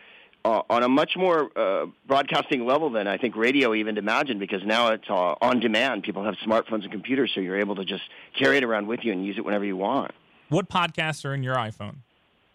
uh, 0.48 0.62
on 0.70 0.84
a 0.84 0.88
much 0.88 1.18
more 1.18 1.52
uh, 1.58 1.88
broadcasting 2.08 2.66
level 2.66 2.90
than 2.90 3.08
I 3.08 3.18
think 3.18 3.36
radio 3.36 3.74
even 3.74 3.98
imagined, 3.98 4.40
because 4.40 4.64
now 4.66 4.90
it's 4.90 5.10
uh, 5.10 5.36
on 5.42 5.60
demand. 5.60 6.04
People 6.04 6.24
have 6.24 6.36
smartphones 6.36 6.84
and 6.84 6.92
computers, 6.92 7.32
so 7.36 7.42
you're 7.42 7.60
able 7.60 7.76
to 7.76 7.84
just 7.84 8.04
carry 8.40 8.58
it 8.58 8.64
around 8.64 8.88
with 8.88 9.02
you 9.04 9.12
and 9.12 9.26
use 9.26 9.38
it 9.38 9.44
whenever 9.44 9.66
you 9.66 9.76
want. 9.76 10.12
What 10.50 10.70
podcasts 10.70 11.26
are 11.26 11.34
in 11.34 11.44
your 11.44 11.56
iPhone? 11.56 11.98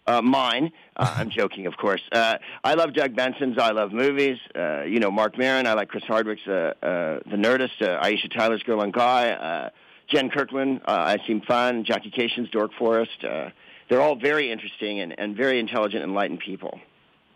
Uh, 0.07 0.21
mine. 0.21 0.71
Uh, 0.97 1.13
I'm 1.17 1.29
joking, 1.39 1.67
of 1.67 1.77
course. 1.77 2.01
Uh, 2.11 2.39
I 2.63 2.73
love 2.73 2.93
Doug 2.93 3.15
Benson's. 3.15 3.59
I 3.59 3.71
love 3.71 3.91
movies. 3.91 4.39
Uh, 4.55 4.81
you 4.81 4.99
know, 4.99 5.11
Marc 5.11 5.37
Maron. 5.37 5.67
I 5.67 5.73
like 5.73 5.89
Chris 5.89 6.03
Hardwick's 6.05 6.47
uh, 6.47 6.73
uh, 6.81 7.19
The 7.29 7.37
Nerdist. 7.37 7.79
Uh, 7.79 8.03
Aisha 8.03 8.33
Tyler's 8.35 8.63
Girl 8.63 8.81
on 8.81 8.89
Guy. 8.89 9.29
Uh, 9.29 9.69
Jen 10.09 10.31
Kirkman. 10.31 10.81
Uh, 10.85 10.91
I 10.91 11.17
Seem 11.27 11.41
Fun. 11.41 11.85
Jackie 11.85 12.09
Kashian's 12.11 12.49
Dork 12.49 12.71
Forest. 12.77 13.23
Uh, 13.23 13.49
they're 13.87 14.01
all 14.01 14.15
very 14.15 14.51
interesting 14.51 14.99
and, 14.99 15.17
and 15.19 15.37
very 15.37 15.59
intelligent, 15.59 16.03
enlightened 16.03 16.39
people. 16.39 16.79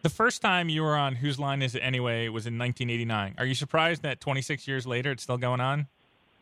The 0.08 0.14
first 0.14 0.42
time 0.42 0.70
you 0.70 0.84
were 0.84 0.96
on 0.96 1.16
Whose 1.16 1.38
Line 1.38 1.62
Is 1.62 1.76
It 1.76 1.80
Anyway 1.80 2.30
was 2.30 2.48
in 2.48 2.58
1989. 2.58 3.36
Are 3.38 3.46
you 3.46 3.54
surprised 3.54 4.04
that 4.04 4.22
26 4.22 4.66
years 4.66 4.88
later 4.88 5.12
it's 5.12 5.22
still 5.22 5.38
going 5.38 5.60
on? 5.60 5.88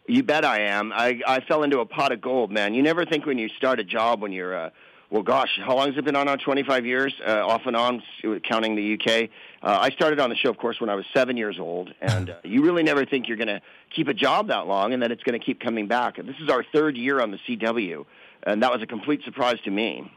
You 0.05 0.21
bet 0.21 0.45
I 0.45 0.59
am. 0.59 0.93
I, 0.93 1.19
I 1.25 1.39
fell 1.39 1.63
into 1.63 1.79
a 1.79 1.85
pot 1.87 2.11
of 2.11 2.21
gold, 2.21 2.51
man. 2.51 2.75
You 2.75 2.83
never 2.83 3.05
think 3.07 3.25
when 3.25 3.39
you 3.39 3.49
start 3.57 3.79
a 3.79 3.83
job 3.83 4.21
when 4.21 4.31
you're 4.31 4.55
uh, 4.55 4.69
well, 5.09 5.23
gosh, 5.23 5.49
how 5.65 5.75
long 5.75 5.87
has 5.87 5.97
it 5.97 6.05
been 6.05 6.15
on? 6.15 6.27
now? 6.27 6.35
25 6.35 6.85
years, 6.85 7.15
uh, 7.25 7.43
off 7.43 7.63
and 7.65 7.75
on, 7.75 8.03
counting 8.47 8.75
the 8.75 8.93
UK. 8.93 9.31
Uh, 9.63 9.79
I 9.81 9.89
started 9.89 10.19
on 10.19 10.29
the 10.29 10.35
show, 10.35 10.51
of 10.51 10.59
course, 10.59 10.79
when 10.79 10.91
I 10.91 10.95
was 10.95 11.05
seven 11.11 11.35
years 11.35 11.57
old, 11.57 11.91
and 12.01 12.29
uh, 12.29 12.35
you 12.43 12.61
really 12.61 12.83
never 12.83 13.03
think 13.03 13.27
you're 13.27 13.35
going 13.35 13.47
to 13.47 13.61
keep 13.95 14.07
a 14.07 14.13
job 14.13 14.49
that 14.49 14.67
long, 14.67 14.93
and 14.93 15.01
that 15.01 15.11
it's 15.11 15.23
going 15.23 15.39
to 15.39 15.43
keep 15.43 15.59
coming 15.59 15.87
back. 15.87 16.17
This 16.17 16.35
is 16.39 16.49
our 16.49 16.63
third 16.71 16.97
year 16.97 17.19
on 17.19 17.31
the 17.31 17.39
CW, 17.47 18.05
and 18.43 18.61
that 18.61 18.71
was 18.71 18.83
a 18.83 18.85
complete 18.85 19.23
surprise 19.23 19.57
to 19.63 19.71
me. 19.71 20.11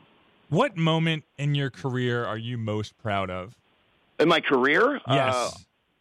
What 0.48 0.76
moment 0.76 1.24
in 1.36 1.54
your 1.54 1.70
career 1.70 2.24
are 2.24 2.38
you 2.38 2.56
most 2.56 2.96
proud 2.98 3.30
of? 3.30 3.54
In 4.18 4.28
my 4.28 4.40
career? 4.40 5.00
Yes. 5.06 5.34
Uh, 5.34 5.50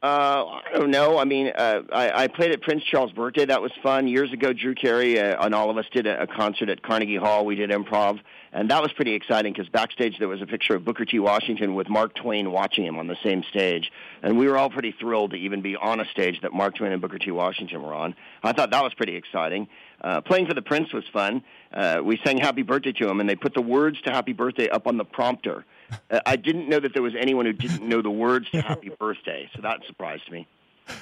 uh, 0.02 0.62
I 0.74 0.78
don't 0.78 0.92
know. 0.92 1.18
I 1.18 1.26
mean, 1.26 1.52
uh, 1.56 1.82
I, 1.92 2.24
I 2.24 2.28
played 2.28 2.52
at 2.52 2.62
Prince 2.62 2.84
Charles' 2.84 3.12
birthday. 3.12 3.46
That 3.46 3.64
was 3.64 3.72
fun. 3.82 4.08
Years 4.08 4.32
ago, 4.32 4.54
Drew 4.54 4.76
Carey 4.76 5.20
uh, 5.20 5.44
and 5.44 5.56
all 5.56 5.72
of 5.72 5.78
us 5.78 5.86
did 5.92 6.06
a, 6.06 6.22
a 6.22 6.28
concert 6.28 6.70
at 6.70 6.84
Carnegie 6.84 7.16
Hall. 7.16 7.46
We 7.46 7.56
did 7.56 7.72
improv, 7.72 8.20
and 8.54 8.70
that 8.70 8.84
was 8.84 8.94
pretty 8.94 9.14
exciting 9.14 9.54
because 9.54 9.68
backstage 9.70 10.20
there 10.20 10.28
was 10.28 10.42
a 10.42 10.46
picture 10.46 10.76
of 10.76 10.86
Booker 10.86 11.04
T. 11.04 11.18
Washington 11.18 11.74
with 11.74 11.90
Mark 11.90 12.14
Twain 12.14 12.52
watching 12.52 12.86
him 12.86 13.00
on 13.00 13.08
the 13.08 13.18
same 13.24 13.44
stage, 13.50 13.92
and 14.22 14.38
we 14.38 14.48
were 14.48 14.56
all 14.56 14.70
pretty 14.70 14.94
thrilled 15.00 15.32
to 15.32 15.38
even 15.38 15.64
be 15.64 15.76
on 15.76 16.00
a 16.00 16.06
stage 16.06 16.42
that 16.42 16.54
Mark 16.54 16.76
Twain 16.76 16.92
and 16.92 17.02
Booker 17.02 17.18
T. 17.18 17.32
Washington 17.32 17.82
were 17.82 17.96
on. 17.96 18.16
I 18.44 18.54
thought 18.54 18.70
that 18.70 18.84
was 18.84 18.94
pretty 18.94 19.16
exciting. 19.16 19.68
Uh, 20.02 20.22
playing 20.22 20.46
for 20.46 20.54
the 20.54 20.62
Prince 20.62 20.94
was 20.94 21.04
fun. 21.12 21.44
Uh, 21.74 22.02
we 22.04 22.20
sang 22.24 22.38
Happy 22.38 22.62
Birthday 22.62 22.92
to 22.94 23.10
him, 23.10 23.20
and 23.20 23.30
they 23.30 23.36
put 23.36 23.54
the 23.54 23.62
words 23.62 24.00
to 24.02 24.12
Happy 24.12 24.34
Birthday 24.34 24.70
up 24.70 24.88
on 24.88 24.98
the 24.98 25.06
prompter. 25.06 25.66
Uh, 26.12 26.20
I 26.26 26.36
didn't 26.36 26.68
know 26.68 26.82
that 26.82 26.94
there 26.94 27.02
was 27.02 27.14
anyone 27.18 27.46
who 27.46 27.54
didn't 27.54 27.82
know 27.82 28.02
the 28.02 28.12
words 28.12 28.50
to 28.52 28.62
Happy 28.62 28.90
Birthday, 29.00 29.50
so 29.56 29.62
that 29.62 29.80
surprised 29.88 30.30
me. 30.30 30.46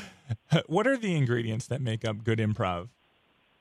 what 0.67 0.85
are 0.85 0.95
the 0.95 1.15
ingredients 1.15 1.65
that 1.67 1.81
make 1.81 2.05
up 2.05 2.23
good 2.23 2.37
improv? 2.37 2.89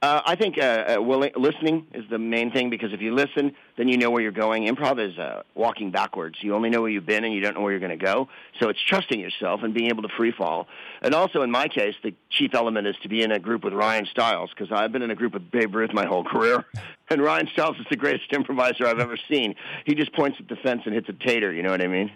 Uh, 0.05 0.21
I 0.27 0.35
think 0.35 0.59
uh, 0.59 0.97
uh, 0.99 1.03
willing, 1.03 1.33
listening 1.35 1.87
is 1.95 2.05
the 2.11 2.19
main 2.19 2.51
thing 2.51 2.69
because 2.69 2.93
if 2.93 3.01
you 3.01 3.15
listen, 3.15 3.55
then 3.79 3.89
you 3.89 3.97
know 3.97 4.11
where 4.11 4.21
you're 4.21 4.33
going. 4.33 4.67
Improv 4.67 5.01
is 5.01 5.19
uh, 5.19 5.45
walking 5.55 5.91
backwards. 5.91 6.37
You 6.43 6.55
only 6.55 6.69
know 6.69 6.83
where 6.83 6.91
you've 6.91 7.07
been 7.07 7.25
and 7.25 7.33
you 7.33 7.41
don't 7.41 7.55
know 7.55 7.63
where 7.63 7.73
you're 7.73 7.81
going 7.81 7.99
to 7.99 8.05
go. 8.05 8.29
So 8.61 8.69
it's 8.69 8.83
trusting 8.87 9.19
yourself 9.19 9.63
and 9.63 9.73
being 9.73 9.89
able 9.89 10.03
to 10.03 10.11
free 10.15 10.31
fall. 10.31 10.67
And 11.01 11.15
also, 11.15 11.41
in 11.41 11.51
my 11.51 11.69
case, 11.69 11.95
the 12.03 12.13
chief 12.29 12.51
element 12.53 12.87
is 12.87 12.97
to 13.03 13.09
be 13.09 13.23
in 13.23 13.33
a 13.33 13.39
group 13.39 13.65
with 13.65 13.73
Ryan 13.73 14.05
Stiles 14.05 14.51
because 14.55 14.71
I've 14.71 14.93
been 14.93 15.01
in 15.01 15.11
a 15.11 15.15
group 15.15 15.33
with 15.33 15.51
Babe 15.51 15.75
Ruth 15.75 15.95
my 15.95 16.05
whole 16.05 16.25
career. 16.25 16.67
And 17.11 17.23
Ryan 17.23 17.47
Stiles 17.53 17.77
is 17.79 17.87
the 17.91 17.97
greatest 17.97 18.25
improviser 18.33 18.87
I've 18.87 18.99
ever 18.99 19.19
seen. 19.31 19.55
He 19.85 19.95
just 19.95 20.15
points 20.15 20.39
at 20.41 20.49
the 20.49 20.57
fence 20.57 20.83
and 20.87 20.95
hits 20.95 21.07
a 21.11 21.13
tater. 21.13 21.53
You 21.53 21.63
know 21.63 21.71
what 21.71 21.83
I 21.83 21.87
mean? 21.87 22.11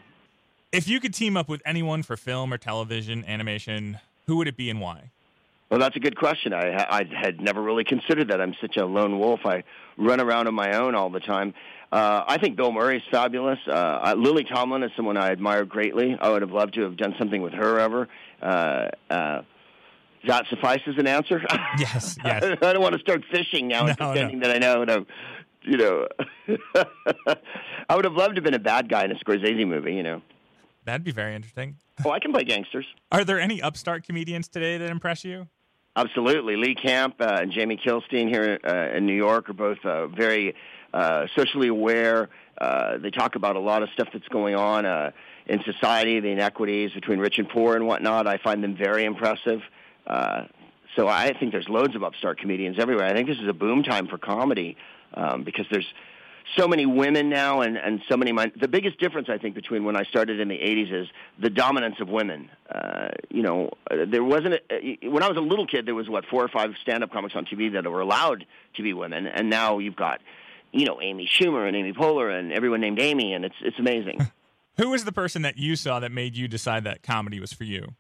If 0.73 0.89
you 0.89 0.99
could 0.99 1.13
team 1.13 1.37
up 1.37 1.47
with 1.47 1.61
anyone 1.67 2.03
for 2.03 2.17
film 2.17 2.55
or 2.55 2.57
television, 2.57 3.23
animation, 3.27 3.99
who 4.27 4.37
would 4.37 4.49
it 4.49 4.57
be 4.57 4.71
and 4.71 4.81
why? 4.81 5.11
Well, 5.71 5.79
that's 5.81 5.97
a 5.97 6.01
good 6.01 6.17
question. 6.17 6.53
I, 6.55 6.87
I 6.89 7.03
had 7.21 7.41
never 7.41 7.61
really 7.63 7.85
considered 7.85 8.29
that. 8.29 8.41
I'm 8.41 8.55
such 8.61 8.77
a 8.79 8.87
lone 8.87 9.19
wolf. 9.19 9.41
I 9.45 9.65
run 9.99 10.21
around 10.21 10.47
on 10.49 10.55
my 10.55 10.73
own 10.79 10.95
all 10.95 11.11
the 11.11 11.21
time. 11.21 11.53
Uh, 11.93 12.23
I 12.27 12.39
think 12.39 12.57
Bill 12.57 12.73
Murray 12.73 12.99
is 12.99 13.03
fabulous. 13.11 13.59
Uh, 13.67 14.15
Lily 14.17 14.45
Tomlin 14.45 14.83
is 14.83 14.91
someone 14.97 15.17
I 15.19 15.31
admire 15.31 15.65
greatly. 15.67 16.17
I 16.21 16.31
would 16.31 16.43
have 16.43 16.53
loved 16.53 16.75
to 16.75 16.83
have 16.83 16.97
done 16.97 17.15
something 17.19 17.43
with 17.43 17.53
her 17.53 17.79
ever. 17.79 18.09
Uh, 18.43 18.89
uh, 19.11 19.43
that 20.27 20.47
suffices 20.51 20.95
an 20.99 21.07
answer? 21.07 21.41
Yes, 21.79 22.17
yes. 22.25 22.43
I 22.63 22.73
don't 22.73 22.81
want 22.83 22.95
to 22.95 23.01
start 23.01 23.23
fishing 23.31 23.69
now 23.69 23.83
No, 23.83 23.89
and 23.89 23.97
pretending 23.99 24.39
no. 24.41 24.49
that 24.49 24.57
I 24.57 24.59
know. 24.59 24.85
No, 24.85 25.07
you 25.63 25.77
know, 25.77 26.07
I 27.89 27.95
would 27.97 28.05
have 28.05 28.15
loved 28.15 28.35
to 28.37 28.39
have 28.41 28.45
been 28.45 28.55
a 28.55 28.59
bad 28.59 28.89
guy 28.89 29.05
in 29.05 29.13
a 29.13 29.17
Scorsese 29.17 29.67
movie. 29.67 29.95
You 29.95 30.03
know, 30.03 30.23
That'd 30.85 31.05
be 31.05 31.13
very 31.13 31.35
interesting. 31.35 31.77
oh, 32.05 32.11
I 32.11 32.19
can 32.21 32.33
play 32.33 32.45
gangsters. 32.45 32.87
Are 33.13 33.25
there 33.25 33.39
any 33.39 33.61
upstart 33.63 34.05
comedians 34.07 34.49
today 34.49 34.79
that 34.79 34.91
impress 34.91 35.25
you? 35.25 35.47
Absolutely. 35.99 36.55
Lee 36.55 36.77
Camp 36.77 37.17
uh, 37.19 37.39
and 37.43 37.51
Jamie 37.51 37.77
Kilstein 37.77 38.29
here 38.29 38.61
uh, 38.65 38.97
in 38.97 39.05
New 39.05 39.17
York 39.17 39.51
are 39.51 39.53
both 39.53 39.85
uh, 39.85 40.07
very 40.07 40.55
uh, 40.95 41.27
socially 41.37 41.67
aware. 41.67 42.29
Uh, 42.57 42.99
they 42.99 43.11
talk 43.11 43.35
about 43.35 43.57
a 43.57 43.59
lot 43.59 43.83
of 43.83 43.89
stuff 43.95 44.07
that's 44.13 44.29
going 44.29 44.55
on 44.55 44.87
uh, 44.87 45.11
in 45.47 45.61
society, 45.65 46.21
the 46.21 46.29
inequities 46.29 46.93
between 46.93 47.19
rich 47.19 47.39
and 47.39 47.49
poor 47.49 47.75
and 47.75 47.85
whatnot. 47.85 48.29
I 48.29 48.39
find 48.39 48.63
them 48.63 48.77
very 48.77 49.07
impressive. 49.07 49.61
Uh, 50.07 50.45
so 50.95 51.09
I 51.09 51.37
think 51.37 51.51
there's 51.51 51.69
loads 51.69 51.97
of 51.97 52.05
upstart 52.05 52.39
comedians 52.39 52.77
everywhere. 52.79 53.07
I 53.07 53.13
think 53.13 53.27
this 53.27 53.39
is 53.39 53.49
a 53.49 53.53
boom 53.53 53.83
time 53.83 54.07
for 54.07 54.19
comedy 54.19 54.77
um, 55.15 55.43
because 55.43 55.67
there's 55.69 55.93
so 56.57 56.69
many 56.69 56.87
women 56.87 57.29
now 57.29 57.61
and, 57.61 57.77
and 57.77 58.01
so 58.09 58.17
many 58.17 58.33
min- 58.33 58.53
the 58.61 58.69
biggest 58.69 58.99
difference 58.99 59.29
I 59.29 59.39
think 59.39 59.55
between 59.55 59.85
when 59.85 59.97
I 59.97 60.05
started 60.05 60.41
in 60.41 60.49
the 60.49 60.57
80s 60.59 61.03
is 61.03 61.09
the 61.41 61.51
dominance 61.51 61.97
of 62.01 62.09
women. 62.09 62.51
Uh, 62.73 63.09
you 63.31 63.43
know, 63.43 63.71
uh, 63.91 63.97
there 64.11 64.25
wasn't 64.25 64.55
a, 64.71 64.99
when 65.09 65.23
I 65.23 65.29
was 65.29 65.37
a 65.37 65.43
little 65.43 65.67
kid 65.67 65.87
there 65.87 65.95
was 65.95 66.09
what 66.09 66.25
four 66.27 66.45
or 66.45 66.49
five 66.49 66.71
stand-up 66.83 67.13
comics 67.13 67.35
on 67.35 67.45
TV 67.45 67.73
that 67.73 67.89
were 67.91 68.01
allowed 68.01 68.47
to 68.77 68.83
be 68.83 68.93
women 68.93 69.27
and 69.27 69.51
now 69.51 69.79
you've 69.79 69.97
got 69.97 70.21
you 70.73 70.87
know 70.87 71.01
Amy 71.01 71.29
Schumer 71.29 71.67
and 71.67 71.77
Amy 71.77 71.93
Poehler 71.93 72.37
and 72.39 72.53
everyone 72.53 72.81
named 72.81 73.01
Amy 73.01 73.35
and 73.35 73.45
it's 73.45 73.57
it's 73.63 73.79
amazing. 73.79 74.31
Who 74.77 74.91
was 74.91 75.05
the 75.05 75.13
person 75.13 75.43
that 75.43 75.57
you 75.57 75.75
saw 75.75 75.99
that 76.01 76.13
made 76.13 76.37
you 76.37 76.47
decide 76.47 76.85
that 76.85 77.03
comedy 77.03 77.41
was 77.41 77.53
for 77.53 77.65
you? 77.65 77.95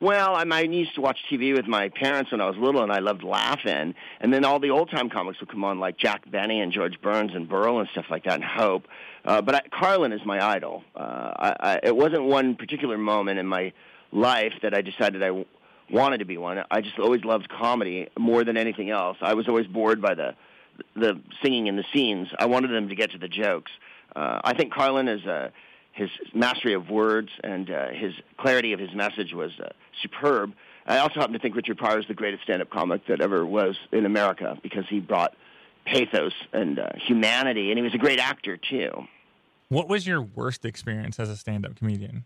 Well, 0.00 0.36
I, 0.36 0.44
I 0.48 0.60
used 0.60 0.94
to 0.94 1.00
watch 1.00 1.18
TV 1.30 1.52
with 1.54 1.66
my 1.66 1.88
parents 1.88 2.30
when 2.30 2.40
I 2.40 2.46
was 2.48 2.56
little, 2.56 2.82
and 2.82 2.92
I 2.92 3.00
loved 3.00 3.24
laughing. 3.24 3.94
And 4.20 4.32
then 4.32 4.44
all 4.44 4.60
the 4.60 4.70
old 4.70 4.90
time 4.90 5.10
comics 5.10 5.40
would 5.40 5.48
come 5.48 5.64
on, 5.64 5.80
like 5.80 5.98
Jack 5.98 6.30
Benny 6.30 6.60
and 6.60 6.72
George 6.72 7.00
Burns 7.02 7.32
and 7.34 7.48
Berle 7.48 7.80
and 7.80 7.88
stuff 7.90 8.04
like 8.08 8.24
that, 8.24 8.34
and 8.34 8.44
Hope. 8.44 8.86
Uh, 9.24 9.42
but 9.42 9.56
I, 9.56 9.60
Carlin 9.72 10.12
is 10.12 10.20
my 10.24 10.44
idol. 10.54 10.84
Uh, 10.94 11.00
I, 11.00 11.56
I, 11.60 11.80
it 11.82 11.96
wasn't 11.96 12.24
one 12.24 12.54
particular 12.54 12.96
moment 12.96 13.40
in 13.40 13.46
my 13.46 13.72
life 14.12 14.52
that 14.62 14.72
I 14.72 14.82
decided 14.82 15.20
I 15.22 15.28
w- 15.28 15.46
wanted 15.90 16.18
to 16.18 16.24
be 16.24 16.38
one. 16.38 16.62
I 16.70 16.80
just 16.80 16.98
always 17.00 17.24
loved 17.24 17.48
comedy 17.48 18.08
more 18.16 18.44
than 18.44 18.56
anything 18.56 18.90
else. 18.90 19.16
I 19.20 19.34
was 19.34 19.48
always 19.48 19.66
bored 19.66 20.00
by 20.00 20.14
the 20.14 20.34
the 20.94 21.20
singing 21.42 21.68
and 21.68 21.76
the 21.76 21.84
scenes. 21.92 22.28
I 22.38 22.46
wanted 22.46 22.70
them 22.70 22.88
to 22.88 22.94
get 22.94 23.10
to 23.10 23.18
the 23.18 23.26
jokes. 23.26 23.72
Uh, 24.14 24.40
I 24.44 24.54
think 24.54 24.72
Carlin 24.72 25.08
is 25.08 25.24
a 25.26 25.52
his 25.98 26.10
mastery 26.32 26.74
of 26.74 26.88
words 26.88 27.28
and 27.42 27.70
uh, 27.70 27.88
his 27.88 28.14
clarity 28.38 28.72
of 28.72 28.80
his 28.80 28.94
message 28.94 29.34
was 29.34 29.50
uh, 29.62 29.68
superb. 30.00 30.52
I 30.86 30.98
also 30.98 31.20
happen 31.20 31.32
to 31.34 31.38
think 31.38 31.56
Richard 31.56 31.76
Pryor 31.76 31.98
is 31.98 32.06
the 32.06 32.14
greatest 32.14 32.44
stand-up 32.44 32.70
comic 32.70 33.06
that 33.08 33.20
ever 33.20 33.44
was 33.44 33.76
in 33.92 34.06
America 34.06 34.56
because 34.62 34.84
he 34.88 35.00
brought 35.00 35.34
pathos 35.84 36.32
and 36.52 36.78
uh, 36.78 36.88
humanity, 37.06 37.70
and 37.70 37.78
he 37.78 37.82
was 37.82 37.94
a 37.94 37.98
great 37.98 38.20
actor 38.20 38.56
too. 38.56 38.90
What 39.68 39.88
was 39.88 40.06
your 40.06 40.22
worst 40.22 40.64
experience 40.64 41.18
as 41.18 41.28
a 41.28 41.36
stand-up 41.36 41.76
comedian? 41.76 42.24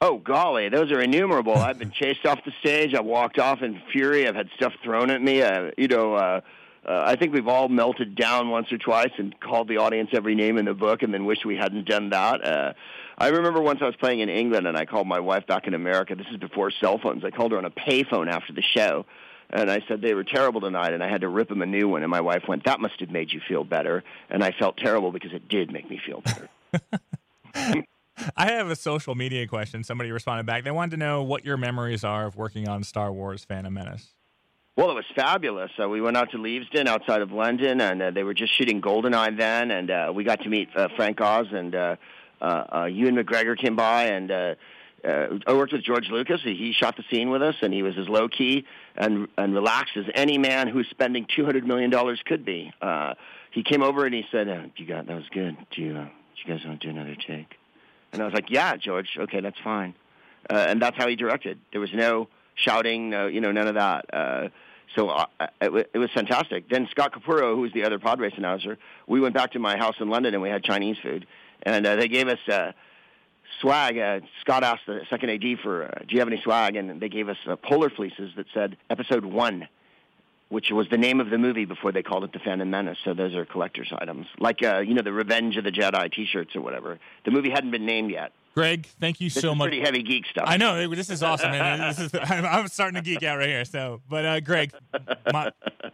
Oh 0.00 0.18
golly, 0.18 0.68
those 0.68 0.92
are 0.92 1.00
innumerable. 1.00 1.56
I've 1.56 1.78
been 1.78 1.92
chased 1.92 2.26
off 2.26 2.40
the 2.44 2.52
stage. 2.60 2.94
I've 2.94 3.04
walked 3.04 3.38
off 3.38 3.62
in 3.62 3.80
fury. 3.92 4.28
I've 4.28 4.34
had 4.34 4.48
stuff 4.56 4.72
thrown 4.84 5.10
at 5.10 5.22
me. 5.22 5.42
Uh, 5.42 5.70
you 5.78 5.88
know, 5.88 6.14
uh, 6.14 6.40
uh, 6.86 7.02
I 7.04 7.16
think 7.16 7.32
we've 7.32 7.48
all 7.48 7.68
melted 7.68 8.16
down 8.16 8.50
once 8.50 8.72
or 8.72 8.78
twice 8.78 9.12
and 9.16 9.38
called 9.38 9.68
the 9.68 9.76
audience 9.76 10.10
every 10.12 10.34
name 10.34 10.58
in 10.58 10.64
the 10.64 10.74
book, 10.74 11.02
and 11.02 11.14
then 11.14 11.24
wished 11.24 11.44
we 11.44 11.56
hadn't 11.56 11.86
done 11.86 12.10
that. 12.10 12.44
Uh, 12.44 12.72
I 13.16 13.28
remember 13.28 13.60
once 13.60 13.80
I 13.82 13.86
was 13.86 13.94
playing 13.96 14.20
in 14.20 14.28
England, 14.28 14.66
and 14.66 14.76
I 14.76 14.84
called 14.84 15.06
my 15.06 15.20
wife 15.20 15.46
back 15.46 15.68
in 15.68 15.74
America. 15.74 16.16
This 16.16 16.26
is 16.32 16.38
before 16.38 16.72
cell 16.72 16.98
phones. 16.98 17.24
I 17.24 17.30
called 17.30 17.52
her 17.52 17.58
on 17.58 17.64
a 17.64 17.70
payphone 17.70 18.28
after 18.28 18.52
the 18.52 18.62
show, 18.62 19.06
and 19.50 19.70
I 19.70 19.80
said 19.86 20.00
they 20.00 20.14
were 20.14 20.24
terrible 20.24 20.60
tonight, 20.60 20.92
and 20.92 21.04
I 21.04 21.08
had 21.08 21.20
to 21.20 21.28
rip 21.28 21.48
them 21.48 21.62
a 21.62 21.66
new 21.66 21.88
one. 21.88 22.02
And 22.02 22.10
my 22.10 22.20
wife 22.20 22.48
went, 22.48 22.64
"That 22.64 22.80
must 22.80 22.98
have 22.98 23.10
made 23.10 23.32
you 23.32 23.40
feel 23.46 23.62
better," 23.62 24.02
and 24.28 24.42
I 24.42 24.50
felt 24.50 24.76
terrible 24.76 25.12
because 25.12 25.32
it 25.32 25.48
did 25.48 25.72
make 25.72 25.88
me 25.88 26.00
feel 26.04 26.20
better. 26.20 26.48
I 28.36 28.46
have 28.50 28.70
a 28.70 28.76
social 28.76 29.14
media 29.14 29.46
question. 29.46 29.84
Somebody 29.84 30.10
responded 30.10 30.46
back. 30.46 30.64
They 30.64 30.70
wanted 30.70 30.92
to 30.92 30.96
know 30.96 31.22
what 31.22 31.44
your 31.44 31.56
memories 31.56 32.02
are 32.02 32.26
of 32.26 32.36
working 32.36 32.68
on 32.68 32.82
Star 32.82 33.12
Wars 33.12 33.44
Phantom 33.44 33.72
Menace. 33.72 34.14
Well, 34.74 34.90
it 34.90 34.94
was 34.94 35.04
fabulous. 35.14 35.70
Uh, 35.78 35.86
we 35.86 36.00
went 36.00 36.16
out 36.16 36.30
to 36.30 36.38
Leavesden 36.38 36.86
outside 36.86 37.20
of 37.20 37.30
London, 37.30 37.82
and 37.82 38.00
uh, 38.00 38.10
they 38.10 38.24
were 38.24 38.32
just 38.32 38.56
shooting 38.56 38.80
Goldeneye 38.80 39.36
then, 39.36 39.70
and 39.70 39.90
uh, 39.90 40.12
we 40.14 40.24
got 40.24 40.40
to 40.42 40.48
meet 40.48 40.70
uh, 40.74 40.88
Frank 40.96 41.20
Oz, 41.20 41.48
and 41.52 41.74
uh, 41.74 41.96
uh, 42.40 42.64
uh, 42.74 42.84
Ewan 42.86 43.16
McGregor 43.16 43.54
came 43.54 43.76
by, 43.76 44.04
and 44.04 44.30
uh, 44.30 44.54
uh, 45.04 45.38
I 45.46 45.52
worked 45.52 45.74
with 45.74 45.82
George 45.82 46.08
Lucas. 46.08 46.40
He 46.42 46.72
shot 46.72 46.96
the 46.96 47.04
scene 47.10 47.28
with 47.28 47.42
us, 47.42 47.56
and 47.60 47.70
he 47.74 47.82
was 47.82 47.98
as 47.98 48.08
low 48.08 48.28
key 48.28 48.64
and 48.96 49.28
and 49.36 49.52
relaxed 49.52 49.96
as 49.96 50.06
any 50.14 50.38
man 50.38 50.68
who's 50.68 50.88
spending 50.88 51.26
two 51.36 51.44
hundred 51.44 51.66
million 51.66 51.90
dollars 51.90 52.22
could 52.24 52.44
be. 52.44 52.72
Uh, 52.80 53.12
he 53.50 53.62
came 53.62 53.82
over 53.82 54.06
and 54.06 54.14
he 54.14 54.24
said, 54.32 54.48
uh, 54.48 54.62
"You 54.76 54.86
got 54.86 55.06
that 55.06 55.16
was 55.16 55.28
good. 55.32 55.54
Do 55.70 55.82
you, 55.82 55.98
uh, 55.98 56.04
do 56.04 56.10
you 56.46 56.54
guys 56.54 56.64
want 56.64 56.80
to 56.80 56.86
do 56.86 56.90
another 56.98 57.14
take?" 57.14 57.58
And 58.12 58.22
I 58.22 58.24
was 58.24 58.32
like, 58.32 58.48
"Yeah, 58.48 58.76
George. 58.76 59.18
Okay, 59.18 59.40
that's 59.40 59.58
fine." 59.62 59.94
Uh, 60.48 60.64
and 60.68 60.80
that's 60.80 60.96
how 60.96 61.08
he 61.08 61.16
directed. 61.16 61.58
There 61.72 61.80
was 61.80 61.92
no 61.92 62.28
shouting, 62.54 63.10
no, 63.10 63.26
you 63.26 63.40
know, 63.40 63.52
none 63.52 63.68
of 63.68 63.74
that. 63.74 64.04
Uh, 64.12 64.48
so 64.94 65.08
uh, 65.08 65.26
it, 65.60 65.90
it 65.94 65.98
was 65.98 66.10
fantastic. 66.12 66.68
Then 66.68 66.88
Scott 66.90 67.12
Capurro, 67.12 67.54
who 67.54 67.62
was 67.62 67.72
the 67.72 67.84
other 67.84 67.98
pod 67.98 68.20
race 68.20 68.34
announcer, 68.36 68.78
we 69.06 69.20
went 69.20 69.34
back 69.34 69.52
to 69.52 69.58
my 69.58 69.76
house 69.76 69.94
in 70.00 70.08
London 70.08 70.34
and 70.34 70.42
we 70.42 70.50
had 70.50 70.62
Chinese 70.62 70.96
food, 71.02 71.26
and 71.62 71.86
uh, 71.86 71.96
they 71.96 72.08
gave 72.08 72.28
us. 72.28 72.38
Uh, 72.48 72.72
swag. 73.60 73.98
Uh, 73.98 74.20
Scott 74.40 74.64
asked 74.64 74.86
the 74.86 75.00
second 75.10 75.30
AD 75.30 75.58
for, 75.62 75.84
uh, 75.84 75.98
"Do 76.06 76.14
you 76.14 76.20
have 76.20 76.28
any 76.28 76.40
swag?" 76.42 76.76
And 76.76 77.00
they 77.00 77.08
gave 77.08 77.28
us 77.28 77.36
uh, 77.46 77.56
polar 77.56 77.90
fleeces 77.90 78.32
that 78.36 78.46
said 78.54 78.76
Episode 78.90 79.24
One, 79.24 79.68
which 80.48 80.70
was 80.70 80.88
the 80.90 80.98
name 80.98 81.20
of 81.20 81.30
the 81.30 81.38
movie 81.38 81.64
before 81.64 81.92
they 81.92 82.02
called 82.02 82.24
it 82.24 82.32
The 82.32 82.38
Phantom 82.38 82.68
Menace. 82.68 82.98
So 83.04 83.14
those 83.14 83.34
are 83.34 83.44
collector's 83.44 83.92
items, 83.96 84.26
like 84.38 84.62
uh, 84.62 84.78
you 84.78 84.94
know 84.94 85.02
the 85.02 85.12
Revenge 85.12 85.56
of 85.56 85.64
the 85.64 85.72
Jedi 85.72 86.12
T-shirts 86.12 86.56
or 86.56 86.60
whatever. 86.60 86.98
The 87.24 87.30
movie 87.30 87.50
hadn't 87.50 87.70
been 87.70 87.86
named 87.86 88.10
yet. 88.10 88.32
Greg, 88.54 88.86
thank 89.00 89.20
you 89.20 89.30
This 89.30 89.40
so 89.42 89.52
is 89.52 89.58
much. 89.58 89.68
pretty 89.68 89.80
heavy 89.80 90.02
geek 90.02 90.26
stuff. 90.26 90.44
I 90.46 90.56
know 90.58 90.86
this 90.94 91.08
is 91.10 91.22
awesome, 91.22 91.52
man. 91.52 91.80
This 91.80 91.98
is 91.98 92.10
I'm, 92.22 92.44
I'm 92.44 92.68
starting 92.68 92.96
to 92.96 93.02
geek 93.02 93.22
out 93.22 93.38
right 93.38 93.48
here. 93.48 93.64
So, 93.64 94.02
but 94.08 94.24
uh, 94.26 94.40
Greg, 94.40 94.72
my 95.32 95.50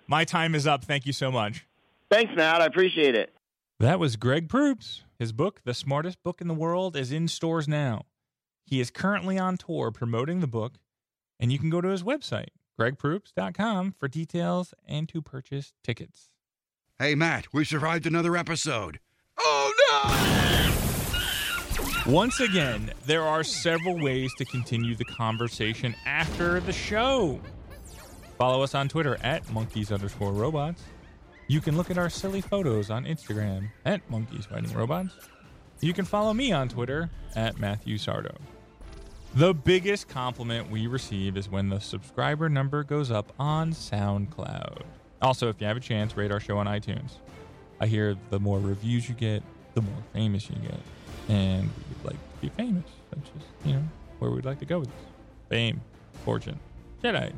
my 0.09 0.25
time 0.25 0.55
is 0.55 0.67
up. 0.67 0.85
Thank 0.85 1.07
you 1.07 1.13
so 1.13 1.31
much. 1.31 1.67
Thanks, 2.11 2.33
Matt. 2.35 2.61
I 2.61 2.67
appreciate 2.67 3.15
it. 3.15 3.33
That 3.79 4.01
was 4.01 4.17
Greg 4.17 4.49
Proops. 4.49 5.03
His 5.19 5.33
book, 5.33 5.61
The 5.65 5.75
Smartest 5.75 6.23
Book 6.23 6.41
in 6.41 6.49
the 6.49 6.55
World, 6.55 6.97
is 6.97 7.13
in 7.13 7.29
stores 7.29 7.69
now. 7.69 8.03
He 8.65 8.81
is 8.81 8.91
currently 8.91 9.39
on 9.39 9.57
tour 9.57 9.91
promoting 9.91 10.41
the 10.41 10.47
book, 10.47 10.75
and 11.41 11.53
you 11.53 11.59
can 11.59 11.71
go 11.71 11.81
to 11.81 11.89
his 11.89 12.03
website, 12.03 12.49
gregproops.com, 12.79 13.95
for 13.99 14.09
details 14.09 14.75
and 14.87 15.09
to 15.09 15.23
purchase 15.23 15.73
tickets. 15.83 16.29
Hey, 16.99 17.15
Matt, 17.15 17.53
we 17.53 17.65
survived 17.65 18.07
another 18.07 18.37
episode. 18.37 19.01
Oh, 19.39 19.73
no! 19.93 20.68
Once 22.09 22.41
again, 22.41 22.91
there 23.05 23.23
are 23.23 23.45
several 23.45 23.95
ways 23.99 24.33
to 24.39 24.45
continue 24.47 24.95
the 24.95 25.05
conversation 25.05 25.95
after 26.07 26.59
the 26.61 26.73
show. 26.73 27.39
Follow 28.39 28.63
us 28.63 28.75
on 28.75 28.89
Twitter 28.89 29.19
at 29.23 29.47
monkeys 29.53 29.93
underscore 29.93 30.33
robots. 30.33 30.83
You 31.49 31.61
can 31.61 31.77
look 31.77 31.91
at 31.91 31.99
our 31.99 32.09
silly 32.09 32.41
photos 32.41 32.89
on 32.89 33.05
Instagram 33.05 33.69
at 33.85 34.09
monkeys 34.09 34.47
fighting 34.47 34.73
robots. 34.73 35.13
You 35.81 35.93
can 35.93 36.07
follow 36.07 36.33
me 36.33 36.51
on 36.51 36.71
Twitter 36.71 37.11
at 37.37 37.59
Matthew 37.59 37.99
Sardo. 37.99 38.37
The 39.35 39.53
biggest 39.53 40.09
compliment 40.09 40.71
we 40.71 40.87
receive 40.87 41.37
is 41.37 41.51
when 41.51 41.69
the 41.69 41.79
subscriber 41.79 42.49
number 42.49 42.85
goes 42.85 43.11
up 43.11 43.35
on 43.39 43.73
SoundCloud. 43.73 44.81
Also, 45.21 45.51
if 45.51 45.61
you 45.61 45.67
have 45.67 45.77
a 45.77 45.81
chance, 45.81 46.17
rate 46.17 46.33
our 46.33 46.41
show 46.41 46.57
on 46.57 46.65
iTunes. 46.65 47.17
I 47.81 47.87
hear 47.87 48.17
the 48.31 48.41
more 48.41 48.61
reviews 48.61 49.11
you 49.11 49.15
get, 49.15 49.43
the 49.75 49.83
more 49.83 50.03
famous 50.15 50.49
you 50.49 50.57
get. 50.57 50.81
And 51.29 51.71
be 52.41 52.49
famous. 52.51 52.85
That's 53.11 53.29
just, 53.31 53.47
you 53.65 53.75
know, 53.75 53.85
where 54.19 54.31
we'd 54.31 54.45
like 54.45 54.59
to 54.61 54.65
go 54.65 54.81
with 54.81 54.89
this. 54.89 55.05
Fame, 55.49 55.81
fortune. 56.25 56.59
Jedi 57.03 57.33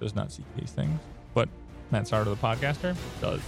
does 0.00 0.14
not 0.14 0.32
seek 0.32 0.46
these 0.56 0.72
things, 0.72 0.98
but 1.34 1.48
Matt 1.90 2.04
Sardo, 2.04 2.26
the 2.26 2.36
podcaster, 2.36 2.96
does. 3.20 3.40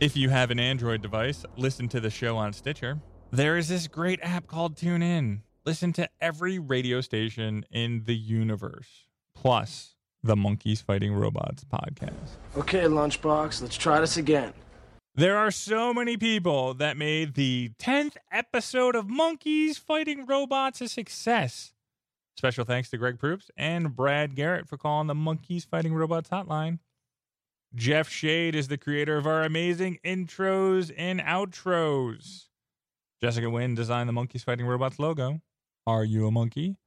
If 0.00 0.16
you 0.16 0.30
have 0.30 0.50
an 0.50 0.58
Android 0.58 1.02
device, 1.02 1.44
listen 1.56 1.88
to 1.88 2.00
the 2.00 2.10
show 2.10 2.36
on 2.36 2.52
Stitcher. 2.52 2.98
There 3.30 3.56
is 3.56 3.68
this 3.68 3.86
great 3.88 4.20
app 4.22 4.46
called 4.46 4.76
TuneIn. 4.76 5.40
Listen 5.64 5.92
to 5.94 6.08
every 6.20 6.58
radio 6.58 7.00
station 7.00 7.64
in 7.70 8.02
the 8.04 8.16
universe, 8.16 9.06
plus 9.34 9.94
the 10.22 10.36
Monkeys 10.36 10.80
Fighting 10.80 11.14
Robots 11.14 11.64
podcast. 11.64 12.36
Okay, 12.56 12.82
Lunchbox, 12.82 13.62
let's 13.62 13.76
try 13.76 14.00
this 14.00 14.16
again. 14.16 14.52
There 15.14 15.36
are 15.36 15.50
so 15.50 15.92
many 15.92 16.16
people 16.16 16.72
that 16.74 16.96
made 16.96 17.34
the 17.34 17.72
10th 17.78 18.16
episode 18.30 18.96
of 18.96 19.10
Monkeys 19.10 19.76
Fighting 19.76 20.24
Robots 20.24 20.80
a 20.80 20.88
success. 20.88 21.74
Special 22.38 22.64
thanks 22.64 22.88
to 22.88 22.96
Greg 22.96 23.18
Proops 23.18 23.50
and 23.54 23.94
Brad 23.94 24.34
Garrett 24.34 24.66
for 24.66 24.78
calling 24.78 25.08
the 25.08 25.14
Monkeys 25.14 25.66
Fighting 25.66 25.92
Robots 25.92 26.30
hotline. 26.30 26.78
Jeff 27.74 28.08
Shade 28.08 28.54
is 28.54 28.68
the 28.68 28.78
creator 28.78 29.18
of 29.18 29.26
our 29.26 29.42
amazing 29.42 29.98
intros 30.02 30.90
and 30.96 31.20
outros. 31.20 32.46
Jessica 33.20 33.50
Wynn 33.50 33.74
designed 33.74 34.08
the 34.08 34.14
Monkeys 34.14 34.44
Fighting 34.44 34.64
Robots 34.64 34.98
logo. 34.98 35.42
Are 35.86 36.04
you 36.04 36.26
a 36.26 36.30
monkey? 36.30 36.78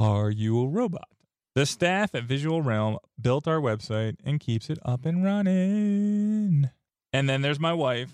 Are 0.00 0.30
you 0.30 0.62
a 0.62 0.66
robot? 0.66 1.10
The 1.54 1.64
staff 1.64 2.12
at 2.16 2.24
Visual 2.24 2.60
Realm 2.60 2.98
built 3.20 3.46
our 3.46 3.60
website 3.60 4.16
and 4.24 4.40
keeps 4.40 4.68
it 4.68 4.80
up 4.84 5.06
and 5.06 5.22
running. 5.22 6.70
And 7.12 7.28
then 7.28 7.40
there's 7.42 7.58
my 7.58 7.72
wife, 7.72 8.10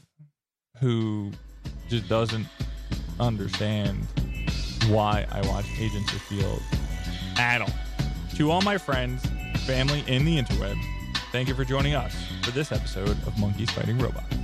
who 0.80 1.32
just 1.88 2.08
doesn't 2.08 2.46
understand 3.18 4.06
why 4.88 5.26
I 5.30 5.40
watch 5.48 5.66
Agents 5.78 6.12
of 6.12 6.22
Shield 6.28 6.62
at 7.38 7.60
all. 7.60 7.68
To 8.36 8.50
all 8.50 8.62
my 8.62 8.78
friends, 8.78 9.24
family 9.66 10.04
in 10.06 10.24
the 10.24 10.40
interweb, 10.40 10.76
thank 11.32 11.48
you 11.48 11.54
for 11.54 11.64
joining 11.64 11.94
us 11.94 12.14
for 12.42 12.50
this 12.50 12.72
episode 12.72 13.10
of 13.26 13.38
Monkeys 13.38 13.70
Fighting 13.70 13.98
Robots. 13.98 14.43